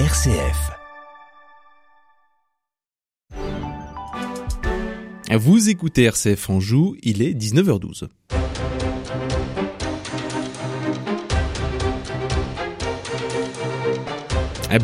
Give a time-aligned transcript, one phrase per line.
[0.00, 0.72] RCF.
[5.36, 8.08] Vous écoutez RCF Anjou, il est 19h12.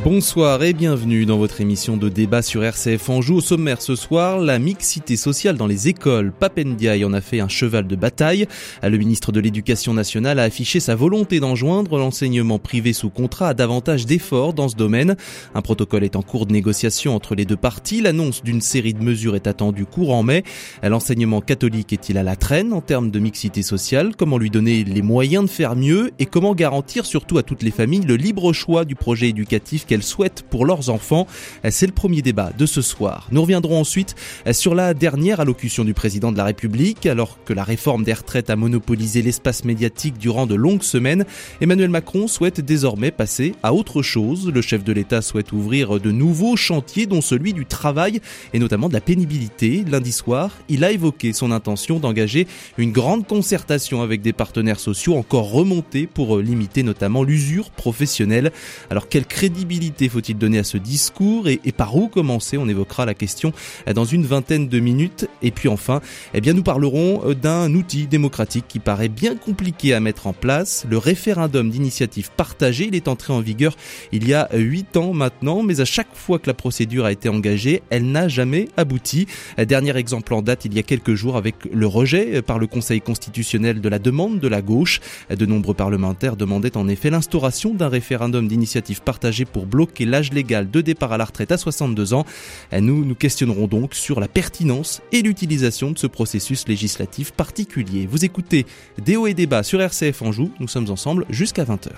[0.04, 3.36] Bonsoir et bienvenue dans votre émission de débat sur RCF Anjou.
[3.36, 6.32] Au sommaire ce soir, la mixité sociale dans les écoles.
[6.32, 8.46] Papendiaï en a fait un cheval de bataille.
[8.82, 13.54] Le ministre de l'Éducation nationale a affiché sa volonté d'enjoindre l'enseignement privé sous contrat à
[13.54, 15.16] davantage d'efforts dans ce domaine.
[15.54, 18.00] Un protocole est en cours de négociation entre les deux parties.
[18.00, 20.44] L'annonce d'une série de mesures est attendue courant mai.
[20.82, 24.14] L'enseignement catholique est-il à la traîne en termes de mixité sociale?
[24.16, 26.12] Comment lui donner les moyens de faire mieux?
[26.20, 29.69] Et comment garantir surtout à toutes les familles le libre choix du projet éducatif?
[29.78, 31.26] Qu'elles souhaitent pour leurs enfants.
[31.70, 33.28] C'est le premier débat de ce soir.
[33.30, 34.14] Nous reviendrons ensuite
[34.52, 37.06] sur la dernière allocution du président de la République.
[37.06, 41.24] Alors que la réforme des retraites a monopolisé l'espace médiatique durant de longues semaines,
[41.60, 44.50] Emmanuel Macron souhaite désormais passer à autre chose.
[44.52, 48.20] Le chef de l'État souhaite ouvrir de nouveaux chantiers, dont celui du travail
[48.52, 49.84] et notamment de la pénibilité.
[49.88, 52.46] Lundi soir, il a évoqué son intention d'engager
[52.78, 58.52] une grande concertation avec des partenaires sociaux encore remontés pour limiter notamment l'usure professionnelle.
[58.90, 59.26] Alors quelle
[59.60, 62.56] crédibilité faut-il donner à ce discours et, par où commencer?
[62.56, 63.52] On évoquera la question
[63.94, 65.28] dans une vingtaine de minutes.
[65.42, 66.00] Et puis enfin,
[66.32, 70.32] eh bien, nous parlerons euh, d'un outil démocratique qui paraît bien compliqué à mettre en
[70.32, 72.86] place, le référendum d'initiative partagée.
[72.86, 73.76] Il est entré en vigueur
[74.12, 77.28] il y a huit ans maintenant, mais à chaque fois que la procédure a été
[77.28, 79.26] engagée, elle n'a jamais abouti.
[79.58, 83.02] Dernier exemple en date il y a quelques jours avec le rejet par le Conseil
[83.02, 85.00] constitutionnel de la demande de la gauche.
[85.28, 90.70] De nombreux parlementaires demandaient en effet l'instauration d'un référendum d'initiative partagée pour bloquer l'âge légal
[90.70, 92.24] de départ à la retraite à 62 ans.
[92.72, 98.06] Nous nous questionnerons donc sur la pertinence et l'utilisation de ce processus législatif particulier.
[98.06, 98.66] Vous écoutez
[98.98, 100.50] Déo et débat sur RCF Anjou.
[100.60, 101.90] Nous sommes ensemble jusqu'à 20h.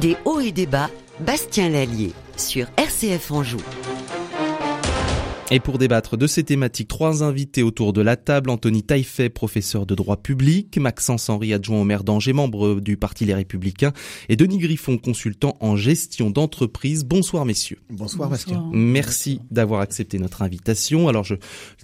[0.00, 0.90] Des hauts et débats,
[1.20, 3.58] Bastien Lallier sur RCF Anjou.
[5.52, 8.50] Et pour débattre de ces thématiques, trois invités autour de la table.
[8.50, 13.24] Anthony Taillefer, professeur de droit public, Maxence Henry, adjoint au maire d'Angers, membre du Parti
[13.24, 13.92] Les Républicains,
[14.28, 17.04] et Denis Griffon, consultant en gestion d'entreprise.
[17.04, 17.78] Bonsoir messieurs.
[17.90, 18.64] Bonsoir, Bastien.
[18.72, 21.08] Merci d'avoir accepté notre invitation.
[21.08, 21.34] Alors je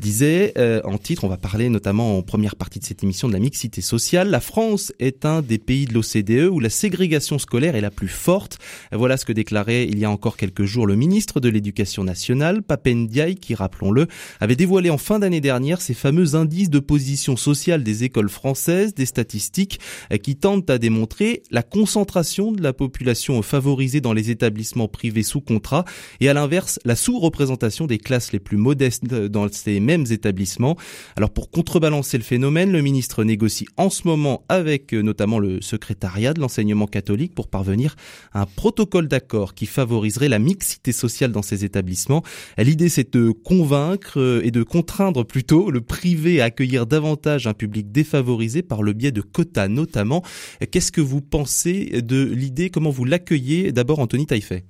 [0.01, 3.33] disais euh, en titre, on va parler notamment en première partie de cette émission de
[3.33, 4.31] la mixité sociale.
[4.31, 8.07] La France est un des pays de l'OCDE où la ségrégation scolaire est la plus
[8.07, 8.61] forte.
[8.93, 12.63] Voilà ce que déclarait il y a encore quelques jours le ministre de l'Éducation nationale,
[12.63, 14.07] Papendiaï, qui rappelons-le,
[14.41, 18.95] avait dévoilé en fin d'année dernière ces fameux indices de position sociale des écoles françaises,
[18.95, 19.81] des statistiques
[20.13, 25.23] euh, qui tentent à démontrer la concentration de la population favorisée dans les établissements privés
[25.23, 25.85] sous contrat
[26.21, 30.77] et à l'inverse la sous-représentation des classes les plus modestes dans ces mêmes établissements.
[31.17, 35.61] Alors pour contrebalancer le phénomène, le ministre négocie en ce moment avec euh, notamment le
[35.61, 37.97] secrétariat de l'enseignement catholique pour parvenir
[38.33, 42.23] à un protocole d'accord qui favoriserait la mixité sociale dans ces établissements.
[42.59, 47.55] L'idée c'est de convaincre euh, et de contraindre plutôt le privé à accueillir davantage un
[47.55, 50.25] public défavorisé par le biais de quotas notamment.
[50.73, 52.71] Qu'est-ce que vous pensez de l'idée?
[52.71, 53.71] Comment vous l'accueillez?
[53.71, 54.65] D'abord, Anthony Taillefer.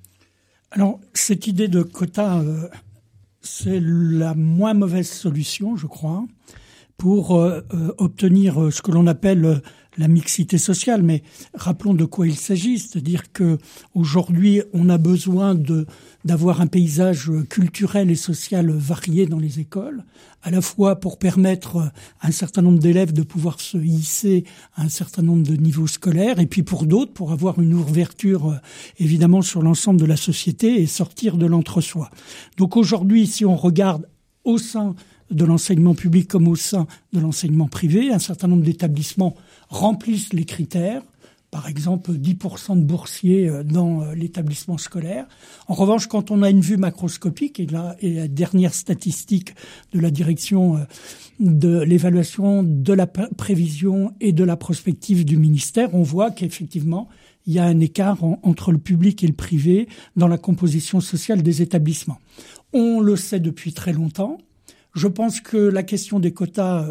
[0.69, 2.69] Alors, cette idée de quotas, euh,
[3.41, 6.27] c'est la moins mauvaise solution, je crois,
[6.97, 7.61] pour euh,
[7.97, 9.63] obtenir ce que l'on appelle
[9.97, 13.57] la mixité sociale, mais rappelons de quoi il s'agit, c'est-à-dire que
[13.93, 15.55] aujourd'hui on a besoin
[16.23, 20.03] d'avoir un paysage culturel et social varié dans les écoles,
[20.43, 21.77] à la fois pour permettre
[22.19, 24.43] à un certain nombre d'élèves de pouvoir se hisser
[24.75, 28.59] à un certain nombre de niveaux scolaires, et puis pour d'autres pour avoir une ouverture
[28.99, 32.11] évidemment sur l'ensemble de la société et sortir de l'entre-soi.
[32.57, 34.07] Donc aujourd'hui, si on regarde
[34.43, 34.95] au sein
[35.31, 39.35] de l'enseignement public comme au sein de l'enseignement privé, un certain nombre d'établissements
[39.69, 41.01] remplissent les critères,
[41.51, 45.27] par exemple 10% de boursiers euh, dans euh, l'établissement scolaire.
[45.67, 49.55] En revanche, quand on a une vue macroscopique, et la, et la dernière statistique
[49.93, 50.83] de la direction euh,
[51.39, 57.07] de l'évaluation de la prévision et de la prospective du ministère, on voit qu'effectivement,
[57.45, 59.87] il y a un écart entre le public et le privé
[60.17, 62.19] dans la composition sociale des établissements.
[62.73, 64.37] On le sait depuis très longtemps.
[64.93, 66.85] Je pense que la question des quotas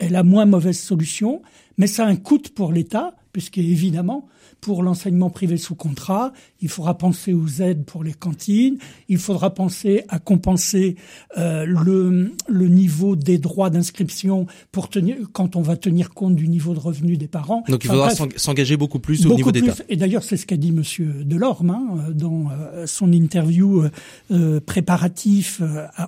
[0.00, 1.42] est la moins mauvaise solution,
[1.78, 4.28] mais ça a un coût pour l'État, puisqu'évidemment,
[4.60, 8.78] pour l'enseignement privé sous contrat, il faudra penser aux aides pour les cantines,
[9.08, 10.96] il faudra penser à compenser
[11.38, 16.48] euh, le, le niveau des droits d'inscription pour tenir quand on va tenir compte du
[16.48, 17.64] niveau de revenu des parents.
[17.68, 19.74] Donc il faudra s'engager beaucoup plus au niveau d'État.
[19.88, 23.84] Et d'ailleurs, c'est ce qu'a dit Monsieur Delorme hein, dans euh, son interview
[24.30, 25.62] euh, préparatif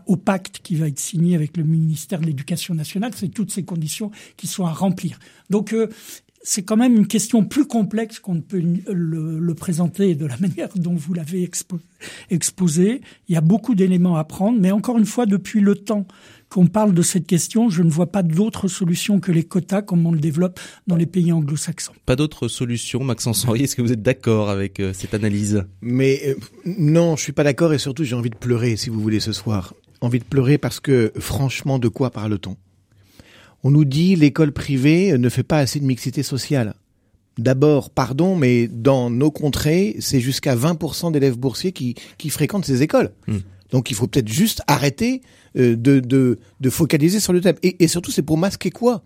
[0.06, 3.12] au pacte qui va être signé avec le ministère de l'Éducation nationale.
[3.14, 5.18] C'est toutes ces conditions qui sont à remplir.
[5.50, 5.74] Donc
[6.42, 10.36] c'est quand même une question plus complexe qu'on ne peut le, le, présenter de la
[10.40, 11.48] manière dont vous l'avez
[12.30, 13.00] exposé.
[13.28, 16.06] Il y a beaucoup d'éléments à prendre, mais encore une fois, depuis le temps
[16.48, 20.06] qu'on parle de cette question, je ne vois pas d'autre solution que les quotas comme
[20.06, 21.94] on le développe dans les pays anglo-saxons.
[22.04, 25.64] Pas d'autre solution, Maxence Henri, est-ce que vous êtes d'accord avec euh, cette analyse?
[25.80, 26.34] Mais euh,
[26.66, 29.32] non, je suis pas d'accord et surtout j'ai envie de pleurer si vous voulez ce
[29.32, 29.72] soir.
[30.02, 32.56] Envie de pleurer parce que franchement, de quoi parle-t-on?
[33.64, 36.74] On nous dit l'école privée ne fait pas assez de mixité sociale.
[37.38, 42.82] D'abord, pardon, mais dans nos contrées, c'est jusqu'à 20% d'élèves boursiers qui, qui fréquentent ces
[42.82, 43.12] écoles.
[43.26, 43.38] Hmm.
[43.70, 45.22] Donc il faut peut-être juste arrêter
[45.56, 47.56] euh, de, de, de, focaliser sur le thème.
[47.62, 49.02] Et, et surtout, c'est pour masquer quoi?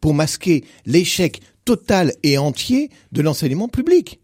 [0.00, 4.20] Pour masquer l'échec total et entier de l'enseignement public.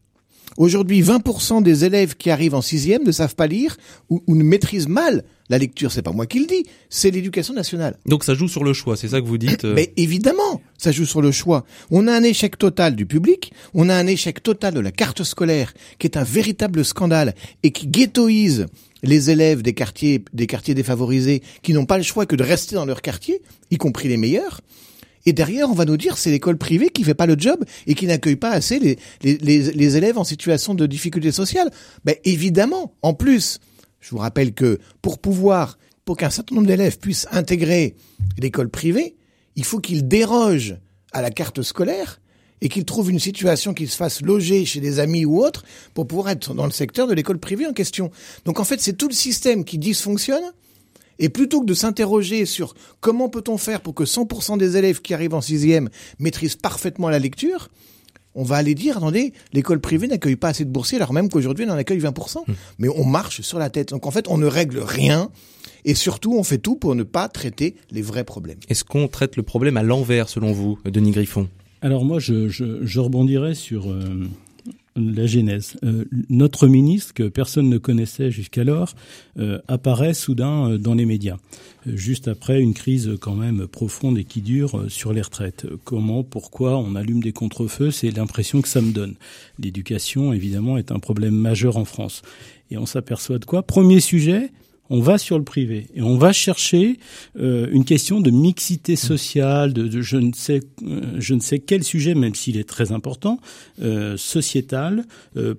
[0.58, 3.76] Aujourd'hui, 20% des élèves qui arrivent en sixième ne savent pas lire
[4.10, 5.92] ou, ou ne maîtrisent mal la lecture.
[5.92, 7.98] C'est pas moi qui le dis, c'est l'éducation nationale.
[8.06, 10.92] Donc ça joue sur le choix, c'est ça que vous dites euh Mais évidemment, ça
[10.92, 11.66] joue sur le choix.
[11.90, 15.24] On a un échec total du public, on a un échec total de la carte
[15.24, 18.66] scolaire, qui est un véritable scandale et qui ghettoise
[19.02, 22.76] les élèves des quartiers, des quartiers défavorisés qui n'ont pas le choix que de rester
[22.76, 24.60] dans leur quartier, y compris les meilleurs.
[25.26, 27.94] Et derrière, on va nous dire c'est l'école privée qui fait pas le job et
[27.94, 29.36] qui n'accueille pas assez les, les,
[29.72, 31.70] les, élèves en situation de difficulté sociale.
[32.04, 33.58] Ben évidemment, en plus,
[34.00, 37.94] je vous rappelle que pour pouvoir, pour qu'un certain nombre d'élèves puissent intégrer
[38.38, 39.16] l'école privée,
[39.56, 40.76] il faut qu'ils dérogent
[41.12, 42.20] à la carte scolaire
[42.60, 45.64] et qu'il trouve une situation qu'il se fasse loger chez des amis ou autres
[45.94, 48.10] pour pouvoir être dans le secteur de l'école privée en question.
[48.44, 50.44] Donc en fait, c'est tout le système qui dysfonctionne.
[51.22, 55.12] Et plutôt que de s'interroger sur comment peut-on faire pour que 100% des élèves qui
[55.12, 57.68] arrivent en sixième maîtrisent parfaitement la lecture,
[58.34, 61.64] on va aller dire, attendez, l'école privée n'accueille pas assez de boursiers, alors même qu'aujourd'hui,
[61.64, 62.38] elle en accueille 20%.
[62.46, 62.52] Mmh.
[62.78, 63.90] Mais on marche sur la tête.
[63.90, 65.30] Donc en fait, on ne règle rien.
[65.84, 68.58] Et surtout, on fait tout pour ne pas traiter les vrais problèmes.
[68.68, 71.48] Est-ce qu'on traite le problème à l'envers, selon vous, Denis Griffon?
[71.82, 74.26] Alors moi, je, je, je rebondirais sur euh,
[75.00, 75.76] la genèse.
[75.84, 78.94] Euh, notre ministre, que personne ne connaissait jusqu'alors,
[79.38, 81.36] euh, apparaît soudain dans les médias,
[81.86, 85.66] juste après une crise quand même profonde et qui dure sur les retraites.
[85.84, 89.14] Comment, pourquoi on allume des contrefeux C'est l'impression que ça me donne.
[89.58, 92.22] L'éducation, évidemment, est un problème majeur en France.
[92.70, 93.62] Et on s'aperçoit de quoi?
[93.62, 94.50] Premier sujet,
[94.90, 96.98] on va sur le privé et on va chercher
[97.38, 101.84] euh, une question de mixité sociale, de, je ne sais euh, je ne sais quel
[101.84, 103.38] sujet, même s'il est très important,
[103.80, 105.04] euh, sociétal,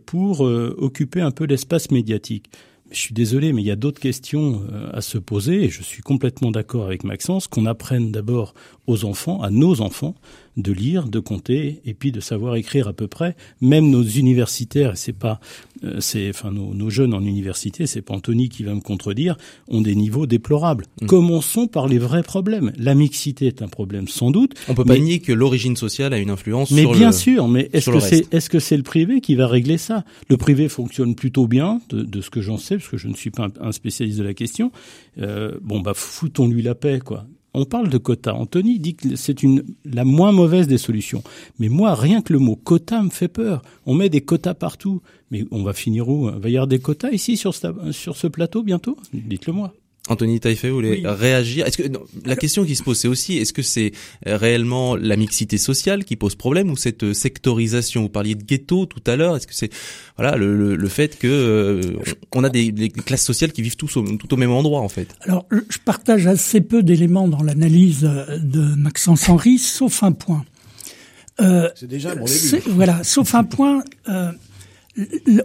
[0.05, 2.45] pour occuper un peu l'espace médiatique.
[2.91, 6.01] Je suis désolé, mais il y a d'autres questions à se poser et je suis
[6.01, 8.53] complètement d'accord avec Maxence qu'on apprenne d'abord
[8.85, 10.15] aux enfants, à nos enfants,
[10.57, 13.35] de lire, de compter et puis de savoir écrire à peu près.
[13.61, 15.39] Même nos universitaires, c'est pas,
[15.83, 19.37] euh, c'est, enfin nos, jeunes en université, c'est pas Anthony qui va me contredire,
[19.67, 20.85] ont des niveaux déplorables.
[21.01, 21.05] Mm.
[21.05, 22.73] Commençons par les vrais problèmes.
[22.77, 24.53] La mixité est un problème sans doute.
[24.67, 26.71] On peut pas nier que l'origine sociale a une influence.
[26.71, 29.35] Mais sur bien le, sûr, mais est-ce que c'est est-ce que c'est le privé qui
[29.35, 30.03] va régler ça?
[30.29, 33.13] Le privé fonctionne plutôt bien, de, de ce que j'en sais, parce que je ne
[33.13, 34.71] suis pas un, spécialiste de la question.
[35.17, 38.33] Euh, bon bah foutons-lui la paix quoi on parle de quota.
[38.33, 41.23] Anthony dit que c'est une la moins mauvaise des solutions.
[41.59, 43.61] Mais moi, rien que le mot quota me fait peur.
[43.85, 45.01] On met des quotas partout.
[45.31, 46.29] Mais on va finir où?
[46.29, 47.53] Il va y avoir des quotas ici sur
[47.91, 48.97] sur ce plateau bientôt?
[49.13, 49.73] Dites-le moi.
[50.09, 51.83] Anthony Taïfé, vous voulez réagir Est-ce que
[52.25, 53.91] la question qui se pose, c'est aussi est-ce que c'est
[54.27, 58.01] euh, réellement la mixité sociale qui pose problème ou cette euh, sectorisation?
[58.01, 59.35] Vous parliez de ghetto tout à l'heure.
[59.35, 59.71] Est-ce que c'est
[60.17, 61.81] voilà le, le, fait que euh,
[62.33, 64.89] on a des, des, classes sociales qui vivent tous au, tout au même endroit en
[64.89, 65.07] fait?
[65.21, 70.43] Alors, je partage assez peu d'éléments dans l'analyse de Maxence Henry, sauf un point.
[71.41, 72.61] Euh, c'est déjà mon début.
[72.67, 73.83] Voilà, sauf un point.
[74.09, 74.31] Euh,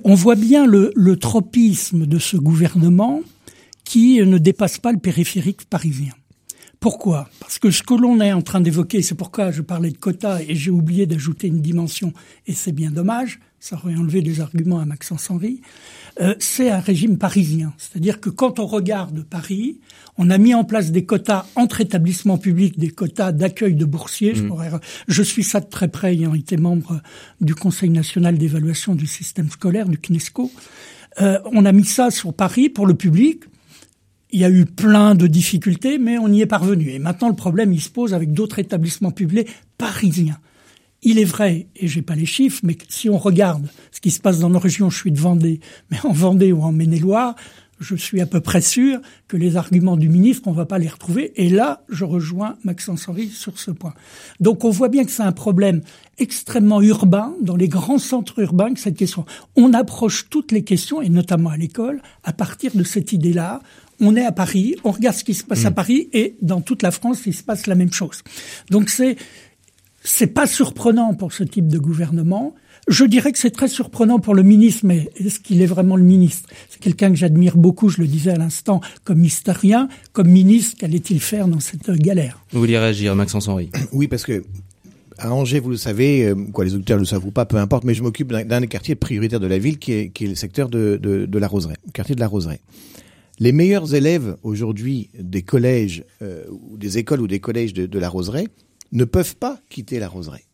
[0.04, 3.22] on voit bien le, le tropisme de ce gouvernement
[3.86, 6.12] qui ne dépasse pas le périphérique parisien.
[6.80, 7.30] Pourquoi?
[7.40, 10.40] Parce que ce que l'on est en train d'évoquer, c'est pourquoi je parlais de quotas
[10.46, 12.12] et j'ai oublié d'ajouter une dimension,
[12.46, 15.62] et c'est bien dommage, ça aurait enlevé des arguments à Maxence Henry,
[16.20, 17.72] euh, c'est un régime parisien.
[17.78, 19.78] C'est-à-dire que quand on regarde Paris,
[20.18, 24.34] on a mis en place des quotas entre établissements publics, des quotas d'accueil de boursiers.
[24.34, 24.80] Je, mmh.
[25.06, 27.00] je, suis ça de très près, ayant été membre
[27.40, 30.50] du Conseil national d'évaluation du système scolaire, du CNESCO.
[31.20, 33.44] Euh, on a mis ça sur Paris pour le public
[34.32, 36.90] il y a eu plein de difficultés, mais on y est parvenu.
[36.90, 40.38] Et maintenant, le problème, il se pose avec d'autres établissements publics parisiens.
[41.02, 44.20] Il est vrai, et j'ai pas les chiffres, mais si on regarde ce qui se
[44.20, 47.36] passe dans nos régions, je suis de Vendée, mais en Vendée ou en Maine-et-Loire,
[47.78, 50.88] je suis à peu près sûr que les arguments du ministre, on va pas les
[50.88, 51.32] retrouver.
[51.36, 53.92] Et là, je rejoins Maxence Henry sur ce point.
[54.40, 55.82] Donc, on voit bien que c'est un problème
[56.18, 59.26] extrêmement urbain, dans les grands centres urbains, que cette question.
[59.56, 63.60] On approche toutes les questions, et notamment à l'école, à partir de cette idée-là
[64.00, 65.74] on est à Paris, on regarde ce qui se passe à mm.
[65.74, 68.22] Paris et dans toute la France, il se passe la même chose.
[68.70, 69.16] Donc c'est
[70.02, 72.54] c'est pas surprenant pour ce type de gouvernement.
[72.86, 76.04] Je dirais que c'est très surprenant pour le ministre, mais est-ce qu'il est vraiment le
[76.04, 76.48] ministre?
[76.68, 81.20] C'est quelqu'un que j'admire beaucoup, je le disais à l'instant, comme historien, comme ministre, qu'allait-il
[81.20, 82.44] faire dans cette galère?
[82.52, 84.44] Vous vouliez réagir, Maxence Henry Oui, parce que
[85.18, 87.84] à Angers, vous le savez, euh, quoi, les auditeurs le savent ou pas, peu importe,
[87.84, 90.34] mais je m'occupe d'un des quartiers prioritaires de la ville, qui est, qui est le
[90.34, 92.60] secteur de, de, de, la Roseraie, le quartier de la Roseraie.
[93.38, 97.98] Les meilleurs élèves aujourd'hui des collèges euh, ou des écoles ou des collèges de, de
[97.98, 98.48] la Roseraie
[98.92, 100.44] ne peuvent pas quitter la Roseraie.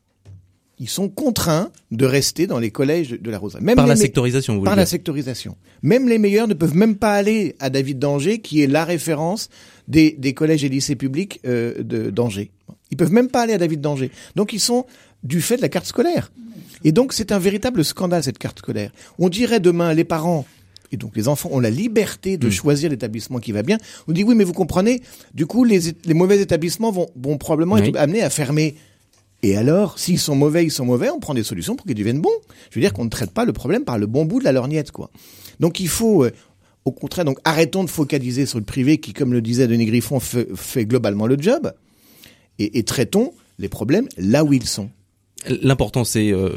[0.78, 3.62] Ils sont contraints de rester dans les collèges de la Roseraie.
[3.62, 5.56] Même par la sectorisation, vous Par la sectorisation.
[5.82, 9.48] Même les meilleurs ne peuvent même pas aller à David d'Angers, qui est la référence
[9.86, 12.50] des, des collèges et lycées publics euh, d'Angers.
[12.90, 14.10] Ils peuvent même pas aller à David d'Angers.
[14.34, 14.86] Donc ils sont
[15.22, 16.32] du fait de la carte scolaire.
[16.82, 18.90] Et donc c'est un véritable scandale cette carte scolaire.
[19.20, 20.46] On dirait demain les parents
[20.92, 22.52] et donc les enfants ont la liberté de mmh.
[22.52, 23.78] choisir l'établissement qui va bien.
[24.06, 25.02] On dit oui, mais vous comprenez,
[25.34, 28.76] du coup les, les mauvais établissements vont, vont probablement être amenés à fermer.
[29.44, 32.20] Et alors, s'ils sont mauvais, ils sont mauvais, on prend des solutions pour qu'ils deviennent
[32.20, 32.30] bons.
[32.70, 34.52] Je veux dire qu'on ne traite pas le problème par le bon bout de la
[34.52, 35.10] lorgnette, quoi.
[35.58, 36.30] Donc il faut, euh,
[36.84, 40.20] au contraire, donc arrêtons de focaliser sur le privé qui, comme le disait Denis Griffon,
[40.20, 41.72] fait, fait globalement le job,
[42.60, 44.90] et, et traitons les problèmes là où ils sont.
[45.62, 46.50] L'important, c'est euh,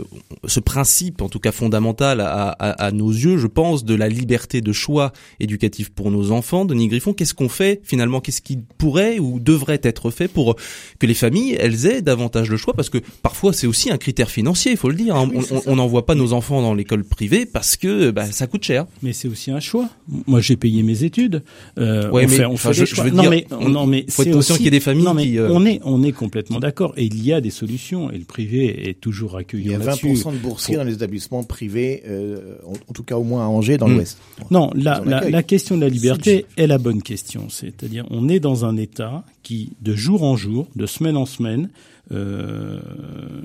[0.45, 4.09] ce principe, en tout cas fondamental à, à, à, nos yeux, je pense, de la
[4.09, 6.65] liberté de choix éducatif pour nos enfants.
[6.65, 8.21] Denis Griffon, qu'est-ce qu'on fait finalement?
[8.21, 10.55] Qu'est-ce qui pourrait ou devrait être fait pour
[10.99, 12.73] que les familles, elles aient davantage de choix?
[12.73, 15.15] Parce que parfois, c'est aussi un critère financier, il faut le dire.
[15.15, 15.29] Hein.
[15.65, 18.85] on n'envoie pas nos enfants dans l'école privée parce que bah, ça coûte cher.
[19.01, 19.89] Mais c'est aussi un choix.
[20.27, 21.43] Moi, j'ai payé mes études.
[21.79, 24.05] Euh, ouais, on mais, fait, on fait je, je, veux non, dire, mais, non, mais
[24.09, 25.39] faut être conscient qu'il y a des familles qui.
[25.39, 25.49] Euh...
[25.51, 26.93] On est, on est complètement d'accord.
[26.97, 28.11] Et il y a des solutions.
[28.11, 29.65] Et le privé est toujours accueilli.
[29.65, 33.23] Il y a 20% de boursiers dans les établissements privés, euh, en, tout cas au
[33.23, 33.95] moins à Angers, dans hmm.
[33.95, 34.17] l'Ouest.
[34.51, 37.49] Non, la, la, la, question de la liberté est la bonne question.
[37.49, 41.69] C'est-à-dire, on est dans un État qui, de jour en jour, de semaine en semaine,
[42.11, 42.79] euh,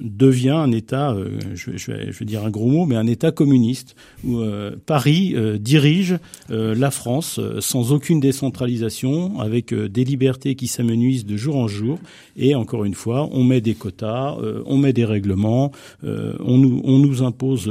[0.01, 3.07] devient un État, euh, je, je, vais, je, vais, dire un gros mot, mais un
[3.07, 6.19] État communiste où euh, Paris euh, dirige
[6.51, 11.69] euh, la France euh, sans aucune décentralisation, avec des libertés qui s'amenuisent de jour en
[11.69, 11.99] jour.
[12.37, 15.71] Et encore une fois, on met des quotas, on met des règlements,
[16.03, 17.67] on nous, on, nous, impose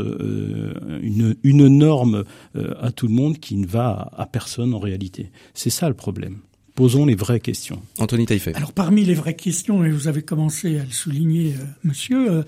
[1.01, 2.23] une, une, norme
[2.79, 5.31] à tout le monde qui ne va à personne en réalité.
[5.53, 6.37] C'est ça le problème
[6.79, 7.81] posons les vraies questions.
[7.97, 8.53] Anthony Taillefer.
[8.55, 12.43] Alors parmi les vraies questions, et vous avez commencé à le souligner, euh, monsieur, euh,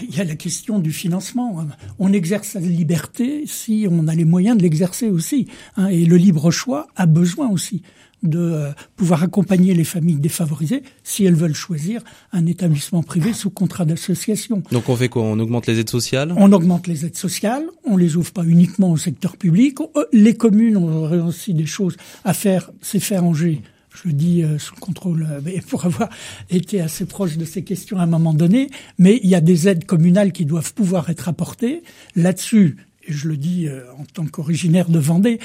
[0.00, 1.66] il y a la question du financement.
[1.98, 5.48] On exerce sa liberté si on a les moyens de l'exercer aussi.
[5.76, 7.82] Hein, et le libre choix a besoin aussi
[8.22, 13.50] de euh, pouvoir accompagner les familles défavorisées si elles veulent choisir un établissement privé sous
[13.50, 14.62] contrat d'association.
[14.72, 15.22] Donc on fait quoi?
[15.22, 16.32] On augmente les aides sociales?
[16.36, 19.78] On augmente les aides sociales, on les ouvre pas uniquement au secteur public.
[19.80, 23.62] Euh, les communes ont aussi des choses à faire, c'est faire Angers
[24.02, 26.10] je le dis euh, sous contrôle, mais pour avoir
[26.50, 28.68] été assez proche de ces questions à un moment donné,
[28.98, 31.82] mais il y a des aides communales qui doivent pouvoir être apportées.
[32.14, 32.76] Là-dessus,
[33.08, 33.68] et je le dis
[33.98, 35.38] en tant qu'originaire de Vendée,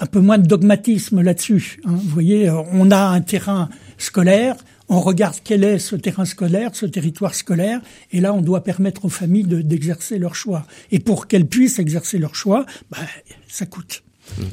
[0.00, 1.80] un peu moins de dogmatisme là-dessus.
[1.84, 1.92] Hein.
[1.94, 4.56] Vous voyez, euh, on a un terrain scolaire,
[4.88, 7.80] on regarde quel est ce terrain scolaire, ce territoire scolaire,
[8.10, 10.66] et là, on doit permettre aux familles d'exercer leur choix.
[10.90, 12.98] Et pour qu'elles puissent exercer leur choix, bah,
[13.46, 14.02] ça coûte.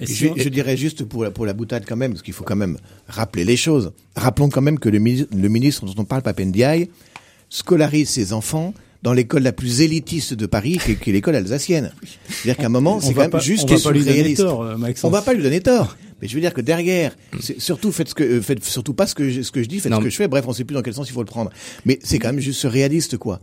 [0.02, 2.56] Je, je, dirais juste pour la, pour la boutade quand même, parce qu'il faut quand
[2.56, 2.78] même
[3.08, 3.94] rappeler les choses.
[4.16, 6.90] Rappelons quand même que le, le ministre dont on parle, Papendiaï,
[7.50, 8.74] scolarise ses enfants
[9.08, 11.94] dans l'école la plus élitiste de Paris, qui est, l'école alsacienne.
[12.28, 14.64] C'est-à-dire qu'à un moment, c'est quand même pas, juste on va pas lui donner tort,
[14.64, 15.96] euh, On va pas lui donner tort.
[16.22, 17.16] Mais je veux dire que derrière,
[17.58, 19.80] surtout faites ce que, euh, faites surtout pas ce que je, ce que je dis,
[19.80, 20.28] faites ce que je fais.
[20.28, 21.52] Bref, on sait plus dans quel sens il faut le prendre.
[21.86, 23.40] Mais c'est quand même juste réaliste, quoi.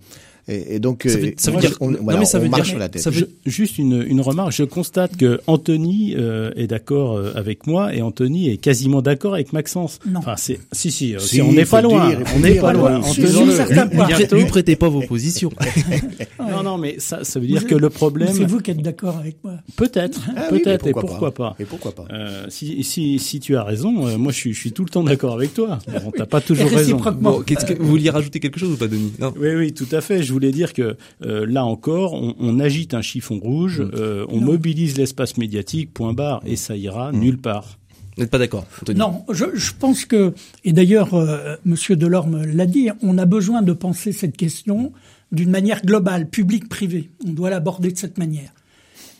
[0.49, 2.63] Et, et donc, ça veut, ça veut dire, on, voilà, non, mais ça veut marche
[2.63, 3.03] dire, sur la tête.
[3.03, 4.53] Ça veut, juste une, une remarque.
[4.53, 9.35] Je constate que Anthony euh, est d'accord euh, avec moi et Anthony est quasiment d'accord
[9.35, 9.99] avec Maxence.
[10.07, 10.21] Non.
[10.21, 12.09] Enfin, c'est si, si, si on n'est pas loin.
[12.09, 13.01] Dire, on n'est pas loin.
[13.01, 15.51] Ne lui prêtez pas vos positions.
[16.39, 18.31] non, non, mais ça, ça veut dire que le problème.
[18.33, 19.55] C'est vous qui êtes d'accord avec moi.
[19.77, 21.51] Peut-être, ah, peut-être, oui, et pourquoi pas.
[21.51, 21.57] pas.
[21.59, 22.05] Et pourquoi pas.
[22.13, 24.91] Euh, si, si, si tu as raison, euh, moi je suis, je suis tout le
[24.91, 25.79] temps d'accord avec toi.
[25.89, 27.01] Bon, T'as pas toujours raison.
[27.21, 29.13] Bon, que, vous vouliez rajouter quelque chose ou pas, Denis?
[29.19, 29.33] Non.
[29.39, 30.23] Oui, oui, tout à fait.
[30.23, 33.91] Je voulais dire que euh, là encore, on, on, agite un chiffon rouge, mm.
[33.95, 34.47] euh, on non.
[34.47, 37.19] mobilise l'espace médiatique, point barre, et ça ira mm.
[37.19, 37.79] nulle part.
[38.17, 38.65] Vous n'êtes pas d'accord
[38.95, 43.63] Non, je, je, pense que, et d'ailleurs, euh, Monsieur Delorme l'a dit, on a besoin
[43.63, 44.93] de penser cette question
[45.33, 47.11] d'une manière globale, publique-privée.
[47.27, 48.53] On doit l'aborder de cette manière.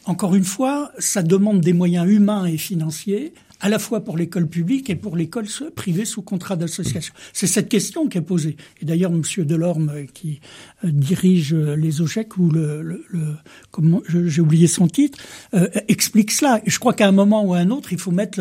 [0.07, 3.33] Encore une fois, ça demande des moyens humains et financiers
[3.65, 7.15] à la fois pour l'école publique et pour l'école privée sous contrat d'association.
[7.33, 8.59] C'est cette question qui est posée.
[8.83, 10.41] Et d'ailleurs, Monsieur Delorme, euh, qui
[10.85, 13.37] euh, dirige euh, les OGEC, ou le, le,
[13.71, 15.19] comment j'ai oublié son titre,
[15.89, 16.61] explique cela.
[16.67, 18.39] Et je crois qu'à un moment ou à un autre, il faut mettre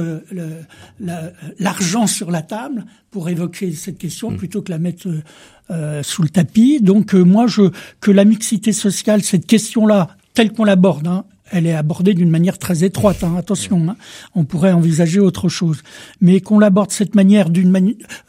[1.00, 4.38] l'argent le, sur la table pour évoquer cette question mmh.
[4.38, 5.08] plutôt que la mettre
[6.02, 6.82] sous le tapis.
[6.82, 11.24] Donc moi, je que la mixité sociale, cette question-là, telle qu'on l'aborde, hein,
[11.54, 13.24] elle est abordée d'une manière très étroite.
[13.24, 13.96] Hein, attention, hein,
[14.36, 15.84] on pourrait envisager autre chose,
[16.20, 17.74] mais qu'on l'aborde cette manière d'une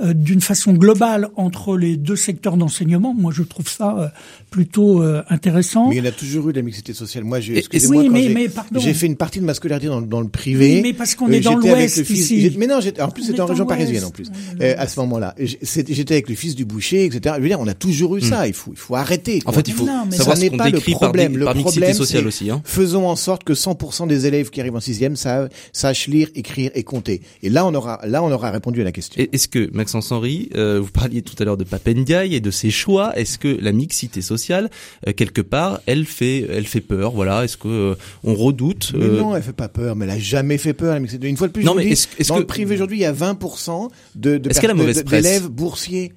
[0.00, 4.09] euh, d'une façon globale entre les deux secteurs d'enseignement, moi je trouve ça euh,
[4.50, 5.88] plutôt euh, intéressant.
[5.88, 7.25] Mais il y en a toujours eu de la mixité sociale.
[7.25, 8.49] Moi, j'ai oui, mais, mais
[8.81, 10.76] j'ai fait une partie de ma scolarité dans, dans le privé.
[10.76, 12.54] Oui, mais parce qu'on est dans l'Ouest ici.
[12.59, 14.31] Mais non, en plus c'était en région parisienne en plus.
[14.61, 17.37] à ce moment-là, j'étais avec le fils du boucher, etc.
[17.38, 18.25] Je veux dire, on a toujours eu hmm.
[18.25, 18.47] ça.
[18.47, 19.40] Il faut il faut arrêter.
[19.47, 21.38] En fait, il faut savoir ce qu'on décrit le problème.
[21.38, 22.50] Par, par mixité sociale aussi.
[22.50, 22.62] Hein.
[22.64, 26.73] Faisons en sorte que 100% des élèves qui arrivent en sixième savent, sachent lire, écrire
[26.75, 27.21] et compter.
[27.44, 29.25] Et là, on aura, là, on aura répondu à la question.
[29.33, 32.73] Est-ce que, Maxence Henry, euh, vous parliez tout à l'heure de Papendiaï et de ses
[32.73, 33.16] choix.
[33.16, 34.68] Est-ce que la mixité sociale,
[35.06, 37.44] euh, quelque part, elle fait, elle fait peur, voilà.
[37.44, 37.94] Est-ce que euh,
[38.25, 40.94] on redoute Non, elle fait pas peur, mais elle a jamais fait peur.
[40.94, 41.28] La mixité.
[41.28, 42.40] Une fois de plus, non, mais est-ce, est dans que...
[42.40, 46.12] le privé aujourd'hui, il y a 20% de, de, d'élèves boursiers.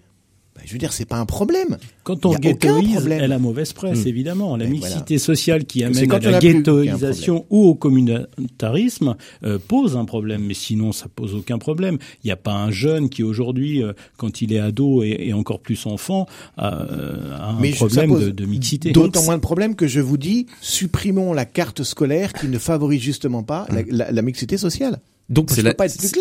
[0.58, 1.78] Bah, je veux dire, c'est pas un problème.
[2.04, 4.08] Quand on ghettoise, elle a mauvaise presse, hmm.
[4.08, 4.58] évidemment.
[4.58, 10.44] La mixité sociale qui amène à la ghettoisation ou au communautarisme euh, pose un problème,
[10.44, 12.00] mais sinon, ça pose aucun problème.
[12.24, 15.60] Il n'y a pas un jeune qui aujourd'hui, euh, quand il est ado et, encore
[15.60, 16.26] plus enfant,
[16.58, 18.92] a, euh, un problème de, de, mixité.
[18.92, 23.02] D'autant moins de problèmes que je vous dis, supprimons la carte scolaire qui ne favorise
[23.02, 25.00] justement pas la, la mixité sociale.
[25.29, 25.63] Donc c'est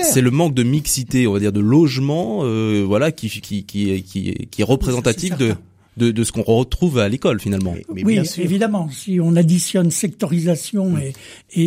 [0.02, 4.02] c'est le manque de mixité, on va dire, de logement, euh, voilà, qui qui qui
[4.02, 5.54] qui, qui est représentatif de
[5.97, 7.75] de, de ce qu'on retrouve à l'école finalement.
[7.88, 8.88] oui, évidemment.
[8.91, 11.00] Si on additionne sectorisation mm.
[11.00, 11.12] et,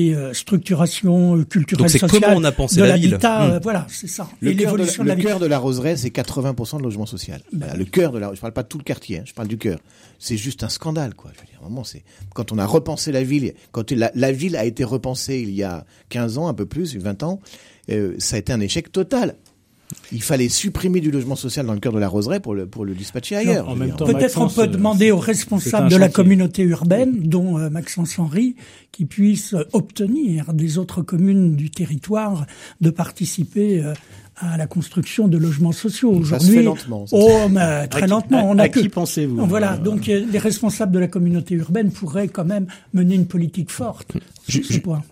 [0.10, 3.52] et euh, structuration euh, culturelle sociale comment on a pensé de l'habitat, mm.
[3.52, 4.30] euh, voilà, c'est ça.
[4.40, 7.42] Le cœur de, la, le cœur de la roseraie, c'est 80% de logement social.
[7.54, 9.48] Ben le cœur de la, je parle pas de tout le quartier, hein, je parle
[9.48, 9.80] du cœur.
[10.20, 11.32] C'est juste un scandale, quoi.
[11.34, 14.56] Je veux dire, vraiment, c'est quand on a repensé la ville, quand la, la, ville
[14.58, 17.40] a été repensée il y a 15 ans, un peu plus, 20 ans,
[17.90, 19.36] euh, ça a été un échec total.
[20.12, 22.86] Il fallait supprimer du logement social dans le cœur de la roseraie pour le, pour
[22.86, 23.76] le dispatcher ailleurs.
[23.98, 28.56] Peut-être on peut demander aux responsables de la communauté urbaine, dont euh, Maxence Henry,
[28.92, 32.46] qui puissent obtenir des autres communes du territoire
[32.82, 33.94] de participer euh,
[34.40, 36.12] à la construction de logements sociaux.
[36.12, 37.06] Aujourd'hui, lentement.
[37.12, 38.50] Oh, mais très lentement.
[38.50, 39.78] on a qui pensez-vous Voilà.
[39.78, 44.14] Donc, euh, les responsables de la communauté urbaine pourraient quand même mener une politique forte.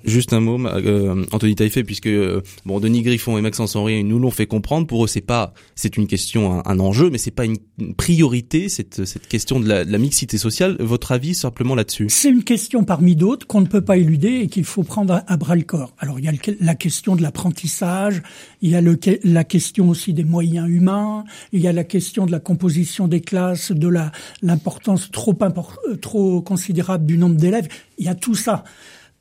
[0.04, 4.20] Juste un mot, euh, Anthony Taïfé, puisque euh, bon, Denis Griffon et Maxence Henry nous
[4.20, 4.88] l'ont fait comprendre.
[4.88, 7.58] Pour eux, c'est pas, c'est une question, un, enjeu, mais c'est pas une,
[7.96, 10.78] priorité cette cette question de la, de la mixité sociale.
[10.80, 12.08] Votre avis simplement là-dessus?
[12.10, 15.38] C'est une question parmi d'autres qu'on ne peut pas éluder et qu'il faut prendre à,
[15.38, 15.94] bras le corps.
[16.00, 18.22] Alors, il y a la question de l'apprentissage,
[18.62, 22.26] il y a le, la question aussi des moyens humains, il y a la question
[22.26, 27.68] de la composition des classes, de la l'importance trop euh, trop considérable du nombre d'élèves.
[27.98, 28.64] Il y a tout ça.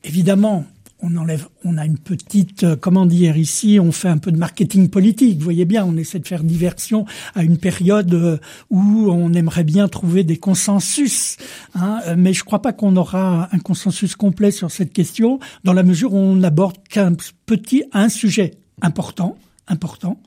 [0.04, 0.64] Évidemment,
[1.00, 4.38] on enlève, on a une petite, euh, comment dire ici, on fait un peu de
[4.38, 5.38] marketing politique.
[5.38, 7.04] Vous voyez bien, on essaie de faire diversion
[7.34, 8.38] à une période euh,
[8.70, 11.36] où on aimerait bien trouver des consensus.
[11.74, 15.74] Hein, mais je ne crois pas qu'on aura un consensus complet sur cette question, dans
[15.74, 17.12] la mesure où on n'aborde qu'un
[17.44, 19.36] petit, un sujet important,
[19.68, 20.18] important.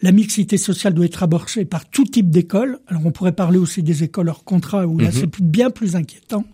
[0.00, 2.80] La mixité sociale doit être abordée par tout type d'école.
[2.88, 5.12] Alors on pourrait parler aussi des écoles hors contrat où là mhm.
[5.12, 6.44] c'est bien plus inquiétant.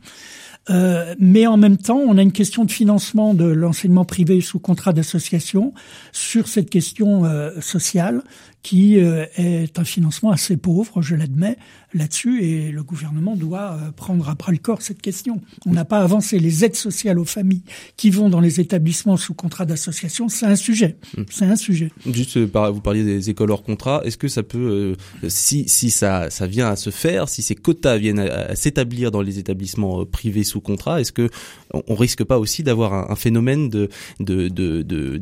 [0.70, 4.58] Euh, mais en même temps, on a une question de financement de l'enseignement privé sous
[4.58, 5.72] contrat d'association
[6.12, 8.22] sur cette question euh, sociale
[8.62, 11.56] qui euh, est un financement assez pauvre, je l'admets,
[11.94, 15.40] là-dessus, et le gouvernement doit euh, prendre à bras le corps cette question.
[15.64, 17.62] On n'a pas avancé les aides sociales aux familles
[17.96, 20.96] qui vont dans les établissements sous contrat d'association, c'est un sujet.
[21.16, 21.22] Hmm.
[21.30, 21.90] C'est un sujet.
[22.10, 24.96] Juste, euh, vous parliez des écoles hors contrat, est-ce que ça peut,
[25.28, 29.22] si, si ça, ça vient à se faire, si ces quotas viennent à, s'établir dans
[29.22, 31.30] les établissements privés sous contrat, est-ce que
[31.72, 33.88] on, risque pas aussi d'avoir un, phénomène de,
[34.20, 35.20] de, de, de,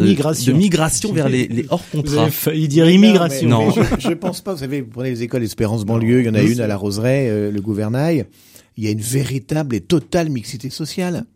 [0.00, 0.52] migration.
[0.52, 2.28] de migration vers les, les hors contrats
[2.70, 3.48] dire immigration.
[3.48, 4.54] Non, je, je, pense pas.
[4.54, 6.76] Vous savez, vous prenez les écoles Espérance banlieue, il y en a une à la
[6.76, 8.26] Roseraie, euh, le Gouvernail.
[8.76, 11.26] Il y a une véritable et totale mixité sociale.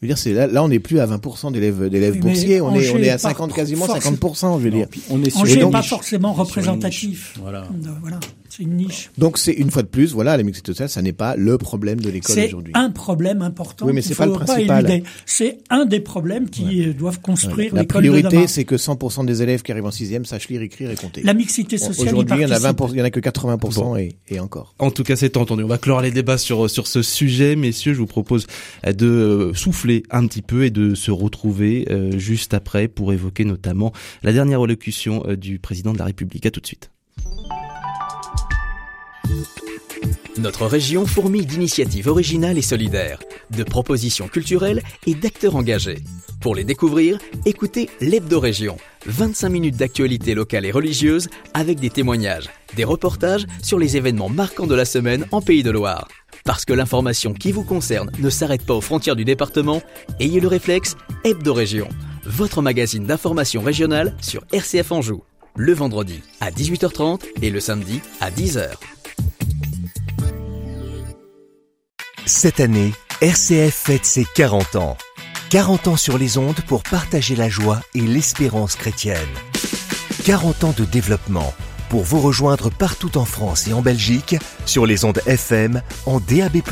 [0.00, 2.74] Je veux dire, c'est là, là, on n'est plus à 20% d'élèves, d'élèves boursiers, on
[2.74, 4.86] est, on est à 50, quasiment 50%, je veux dire.
[5.08, 7.38] on est sur, pas forcément représentatif.
[7.40, 7.66] Voilà.
[8.02, 8.20] voilà.
[8.56, 9.10] C'est une niche.
[9.18, 12.00] Donc c'est une fois de plus, voilà, la mixité sociale, ça n'est pas le problème
[12.00, 12.72] de l'école aujourd'hui.
[12.76, 13.86] C'est un problème important.
[13.86, 15.02] Oui, mais c'est pas le principal.
[15.26, 17.80] C'est un des problèmes qui doivent construire ouais.
[17.80, 20.94] La priorité, c'est que 100% des élèves qui arrivent en sixième sachent lire, écrire et
[20.94, 21.22] compter.
[21.22, 22.08] La mixité sociale.
[22.08, 24.74] Aujourd'hui, il y en a 20 il y en a que 80% et, et, encore.
[24.78, 25.64] En tout cas, c'est entendu.
[25.64, 27.92] On va clore les débats sur sur ce sujet, messieurs.
[27.92, 28.46] Je vous propose
[28.86, 33.92] de souffler un petit peu et de se retrouver euh, juste après pour évoquer notamment
[34.22, 36.46] la dernière allocution euh, du président de la République.
[36.46, 36.90] À tout de suite.
[40.36, 43.20] Notre région fourmille d'initiatives originales et solidaires,
[43.56, 45.98] de propositions culturelles et d'acteurs engagés.
[46.40, 52.82] Pour les découvrir, écoutez l'Hebdo-Région, 25 minutes d'actualité locale et religieuse avec des témoignages, des
[52.82, 56.08] reportages sur les événements marquants de la semaine en Pays de Loire.
[56.44, 59.82] Parce que l'information qui vous concerne ne s'arrête pas aux frontières du département,
[60.18, 61.88] ayez le réflexe Hebdo-Région,
[62.24, 65.22] votre magazine d'information régionale sur RCF Anjou,
[65.54, 68.72] le vendredi à 18h30 et le samedi à 10h.
[72.26, 74.96] Cette année, RCF fête ses 40 ans.
[75.50, 79.18] 40 ans sur les ondes pour partager la joie et l'espérance chrétienne.
[80.24, 81.52] 40 ans de développement
[81.90, 86.62] pour vous rejoindre partout en France et en Belgique sur les ondes FM, en DAB+,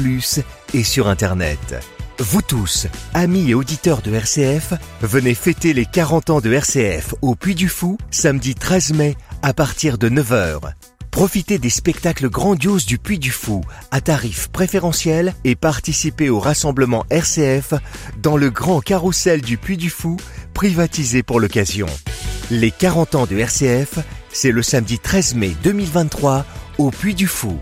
[0.72, 1.76] et sur Internet.
[2.18, 7.34] Vous tous, amis et auditeurs de RCF, venez fêter les 40 ans de RCF au
[7.34, 10.72] Puy du Fou samedi 13 mai à partir de 9h.
[11.12, 17.04] Profitez des spectacles grandioses du Puy du Fou à tarif préférentiel et participez au rassemblement
[17.10, 17.74] RCF
[18.20, 20.16] dans le grand carrousel du Puy du Fou
[20.54, 21.86] privatisé pour l'occasion.
[22.50, 23.98] Les 40 ans de RCF,
[24.32, 26.46] c'est le samedi 13 mai 2023
[26.78, 27.58] au Puy du Fou.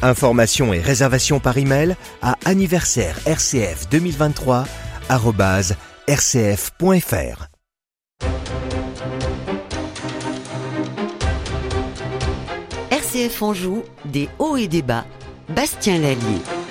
[0.00, 4.64] Informations et réservations par email à anniversaire RCF 2023
[6.08, 7.55] rcf.fr.
[13.26, 15.04] RCF Anjou, des hauts et des bas.
[15.48, 16.65] Bastien Lallier.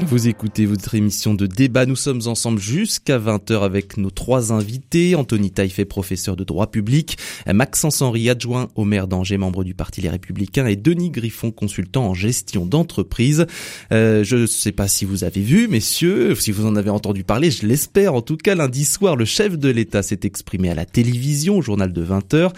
[0.00, 1.86] Vous écoutez votre émission de débat.
[1.86, 5.14] Nous sommes ensemble jusqu'à 20h avec nos trois invités.
[5.14, 7.16] Anthony Taillefer, professeur de droit public.
[7.46, 10.66] Maxence Henry, adjoint au maire d'Angers, membre du Parti Les Républicains.
[10.66, 13.46] Et Denis Griffon, consultant en gestion d'entreprise.
[13.92, 17.22] Euh, je ne sais pas si vous avez vu, messieurs, si vous en avez entendu
[17.22, 18.14] parler, je l'espère.
[18.14, 21.62] En tout cas, lundi soir, le chef de l'État s'est exprimé à la télévision, au
[21.62, 22.50] journal de 20h.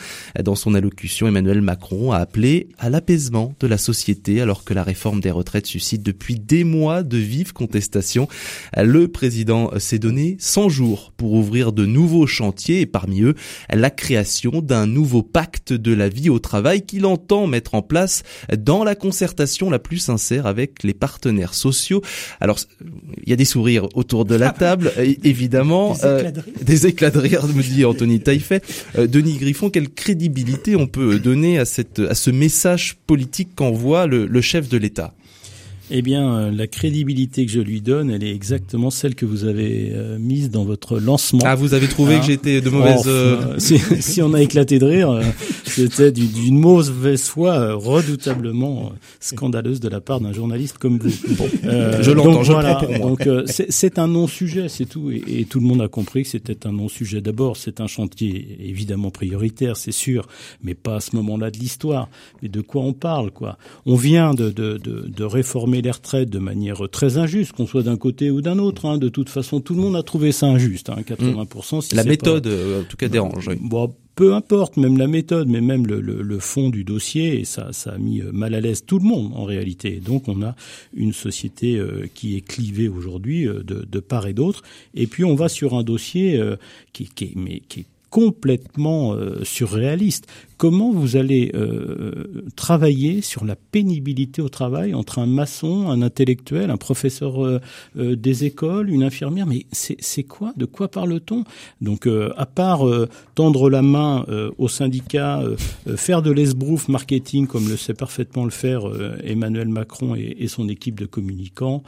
[0.42, 4.82] Dans son allocution, Emmanuel Macron a appelé à l'apaisement de la société alors que la
[4.82, 8.28] réforme des retraites suscite depuis des mois de vie vive contestation.
[8.80, 13.34] Le président s'est donné 100 jours pour ouvrir de nouveaux chantiers et parmi eux
[13.72, 18.22] la création d'un nouveau pacte de la vie au travail qu'il entend mettre en place
[18.56, 22.02] dans la concertation la plus sincère avec les partenaires sociaux.
[22.40, 22.58] Alors
[23.24, 24.92] il y a des sourires autour de la table,
[25.24, 25.96] évidemment.
[26.62, 27.46] Des éclats de rire.
[27.46, 28.60] me dit Anthony Taillefer.
[28.98, 34.06] Euh, Denis Griffon, quelle crédibilité on peut donner à, cette, à ce message politique qu'envoie
[34.06, 35.14] le, le chef de l'État?
[35.90, 39.44] Eh bien, euh, la crédibilité que je lui donne, elle est exactement celle que vous
[39.44, 41.42] avez euh, mise dans votre lancement.
[41.44, 43.02] Ah, vous avez trouvé que hein j'étais de mauvaise...
[43.06, 45.20] Euh, si, on a éclaté de rire,
[45.64, 51.34] c'était d'une mauvaise foi redoutablement scandaleuse de la part d'un journaliste comme vous.
[51.36, 52.98] Bon, je l'entends, je voilà, pour moi.
[52.98, 55.10] Donc, c'est un non-sujet, c'est tout.
[55.10, 57.20] Et, et, tout le monde a compris que c'était un non-sujet.
[57.20, 60.26] D'abord, c'est un chantier évidemment prioritaire, c'est sûr,
[60.62, 62.08] mais pas à ce moment-là de l'histoire.
[62.42, 63.58] Mais de quoi on parle, quoi?
[63.84, 67.82] On vient de, de, de, de réformer les retraites de manière très injuste, qu'on soit
[67.82, 68.86] d'un côté ou d'un autre.
[68.86, 68.98] Hein.
[68.98, 70.90] De toute façon, tout le monde a trouvé ça injuste.
[70.90, 71.02] Hein.
[71.06, 71.82] 80%.
[71.82, 73.50] Si la méthode, euh, en tout cas, dérange.
[73.60, 77.44] Bon, peu importe, même la méthode, mais même le, le, le fond du dossier, et
[77.44, 80.00] ça, ça a mis euh, mal à l'aise tout le monde en réalité.
[80.04, 80.54] Donc on a
[80.94, 84.62] une société euh, qui est clivée aujourd'hui de, de, part et d'autre,
[84.94, 86.40] et puis on va sur un dossier
[86.92, 94.40] qui, qui, mais, qui est complètement surréaliste comment vous allez euh, travailler sur la pénibilité
[94.42, 97.60] au travail entre un maçon, un intellectuel, un professeur euh,
[97.98, 99.46] euh, des écoles, une infirmière?
[99.46, 100.52] Mais c'est quoi?
[100.56, 101.44] De quoi parle-t-on?
[101.80, 102.84] Donc, à part
[103.34, 104.24] tendre la main
[104.58, 105.42] aux syndicats,
[105.96, 108.84] faire de l'esbrouf marketing comme le sait parfaitement le faire
[109.22, 111.82] Emmanuel Macron et, son équipe de communicants,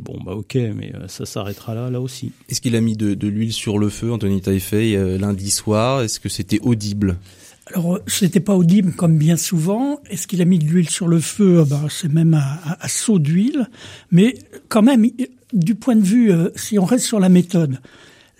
[0.00, 2.32] bon bah ok, mais ça s'arrêtera là, là aussi.
[2.48, 6.28] Est-ce qu'il a mis de, l'huile sur le feu, Anthony Taillefer, lundi soir Est-ce que
[6.28, 7.18] c'était audible
[7.66, 10.00] alors, c'était pas audible comme bien souvent.
[10.10, 11.64] Est-ce qu'il a mis de l'huile sur le feu?
[11.64, 13.68] Ben, C'est même à, saut d'huile.
[14.10, 14.34] Mais
[14.68, 15.06] quand même,
[15.52, 17.78] du point de vue, euh, si on reste sur la méthode,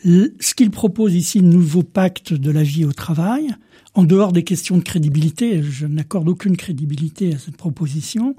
[0.04, 3.54] ce qu'il propose ici, le nouveau pacte de la vie au travail,
[3.94, 8.34] en dehors des questions de crédibilité, je n'accorde aucune crédibilité à cette proposition,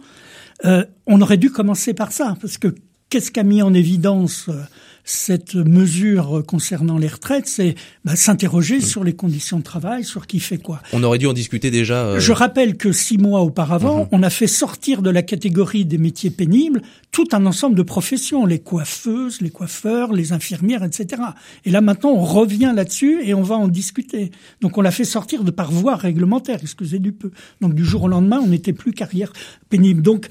[0.65, 2.73] euh, on aurait dû commencer par ça, parce que
[3.09, 4.61] qu'est-ce qu'a mis en évidence euh,
[5.03, 10.39] cette mesure concernant les retraites, c'est bah, s'interroger sur les conditions de travail, sur qui
[10.39, 10.81] fait quoi.
[10.93, 12.05] On aurait dû en discuter déjà.
[12.05, 14.07] Euh, Je rappelle que six mois auparavant, mhm.
[14.11, 18.45] on a fait sortir de la catégorie des métiers pénibles tout un ensemble de professions,
[18.45, 21.21] les coiffeuses, les coiffeurs, les infirmières, etc.
[21.65, 24.31] Et là maintenant, on revient là-dessus et on va en discuter.
[24.61, 27.31] Donc on l'a fait sortir de par voie réglementaire, excusez du peu.
[27.61, 29.33] Donc du jour au lendemain, on n'était plus carrière
[29.69, 30.01] pénible.
[30.01, 30.27] Donc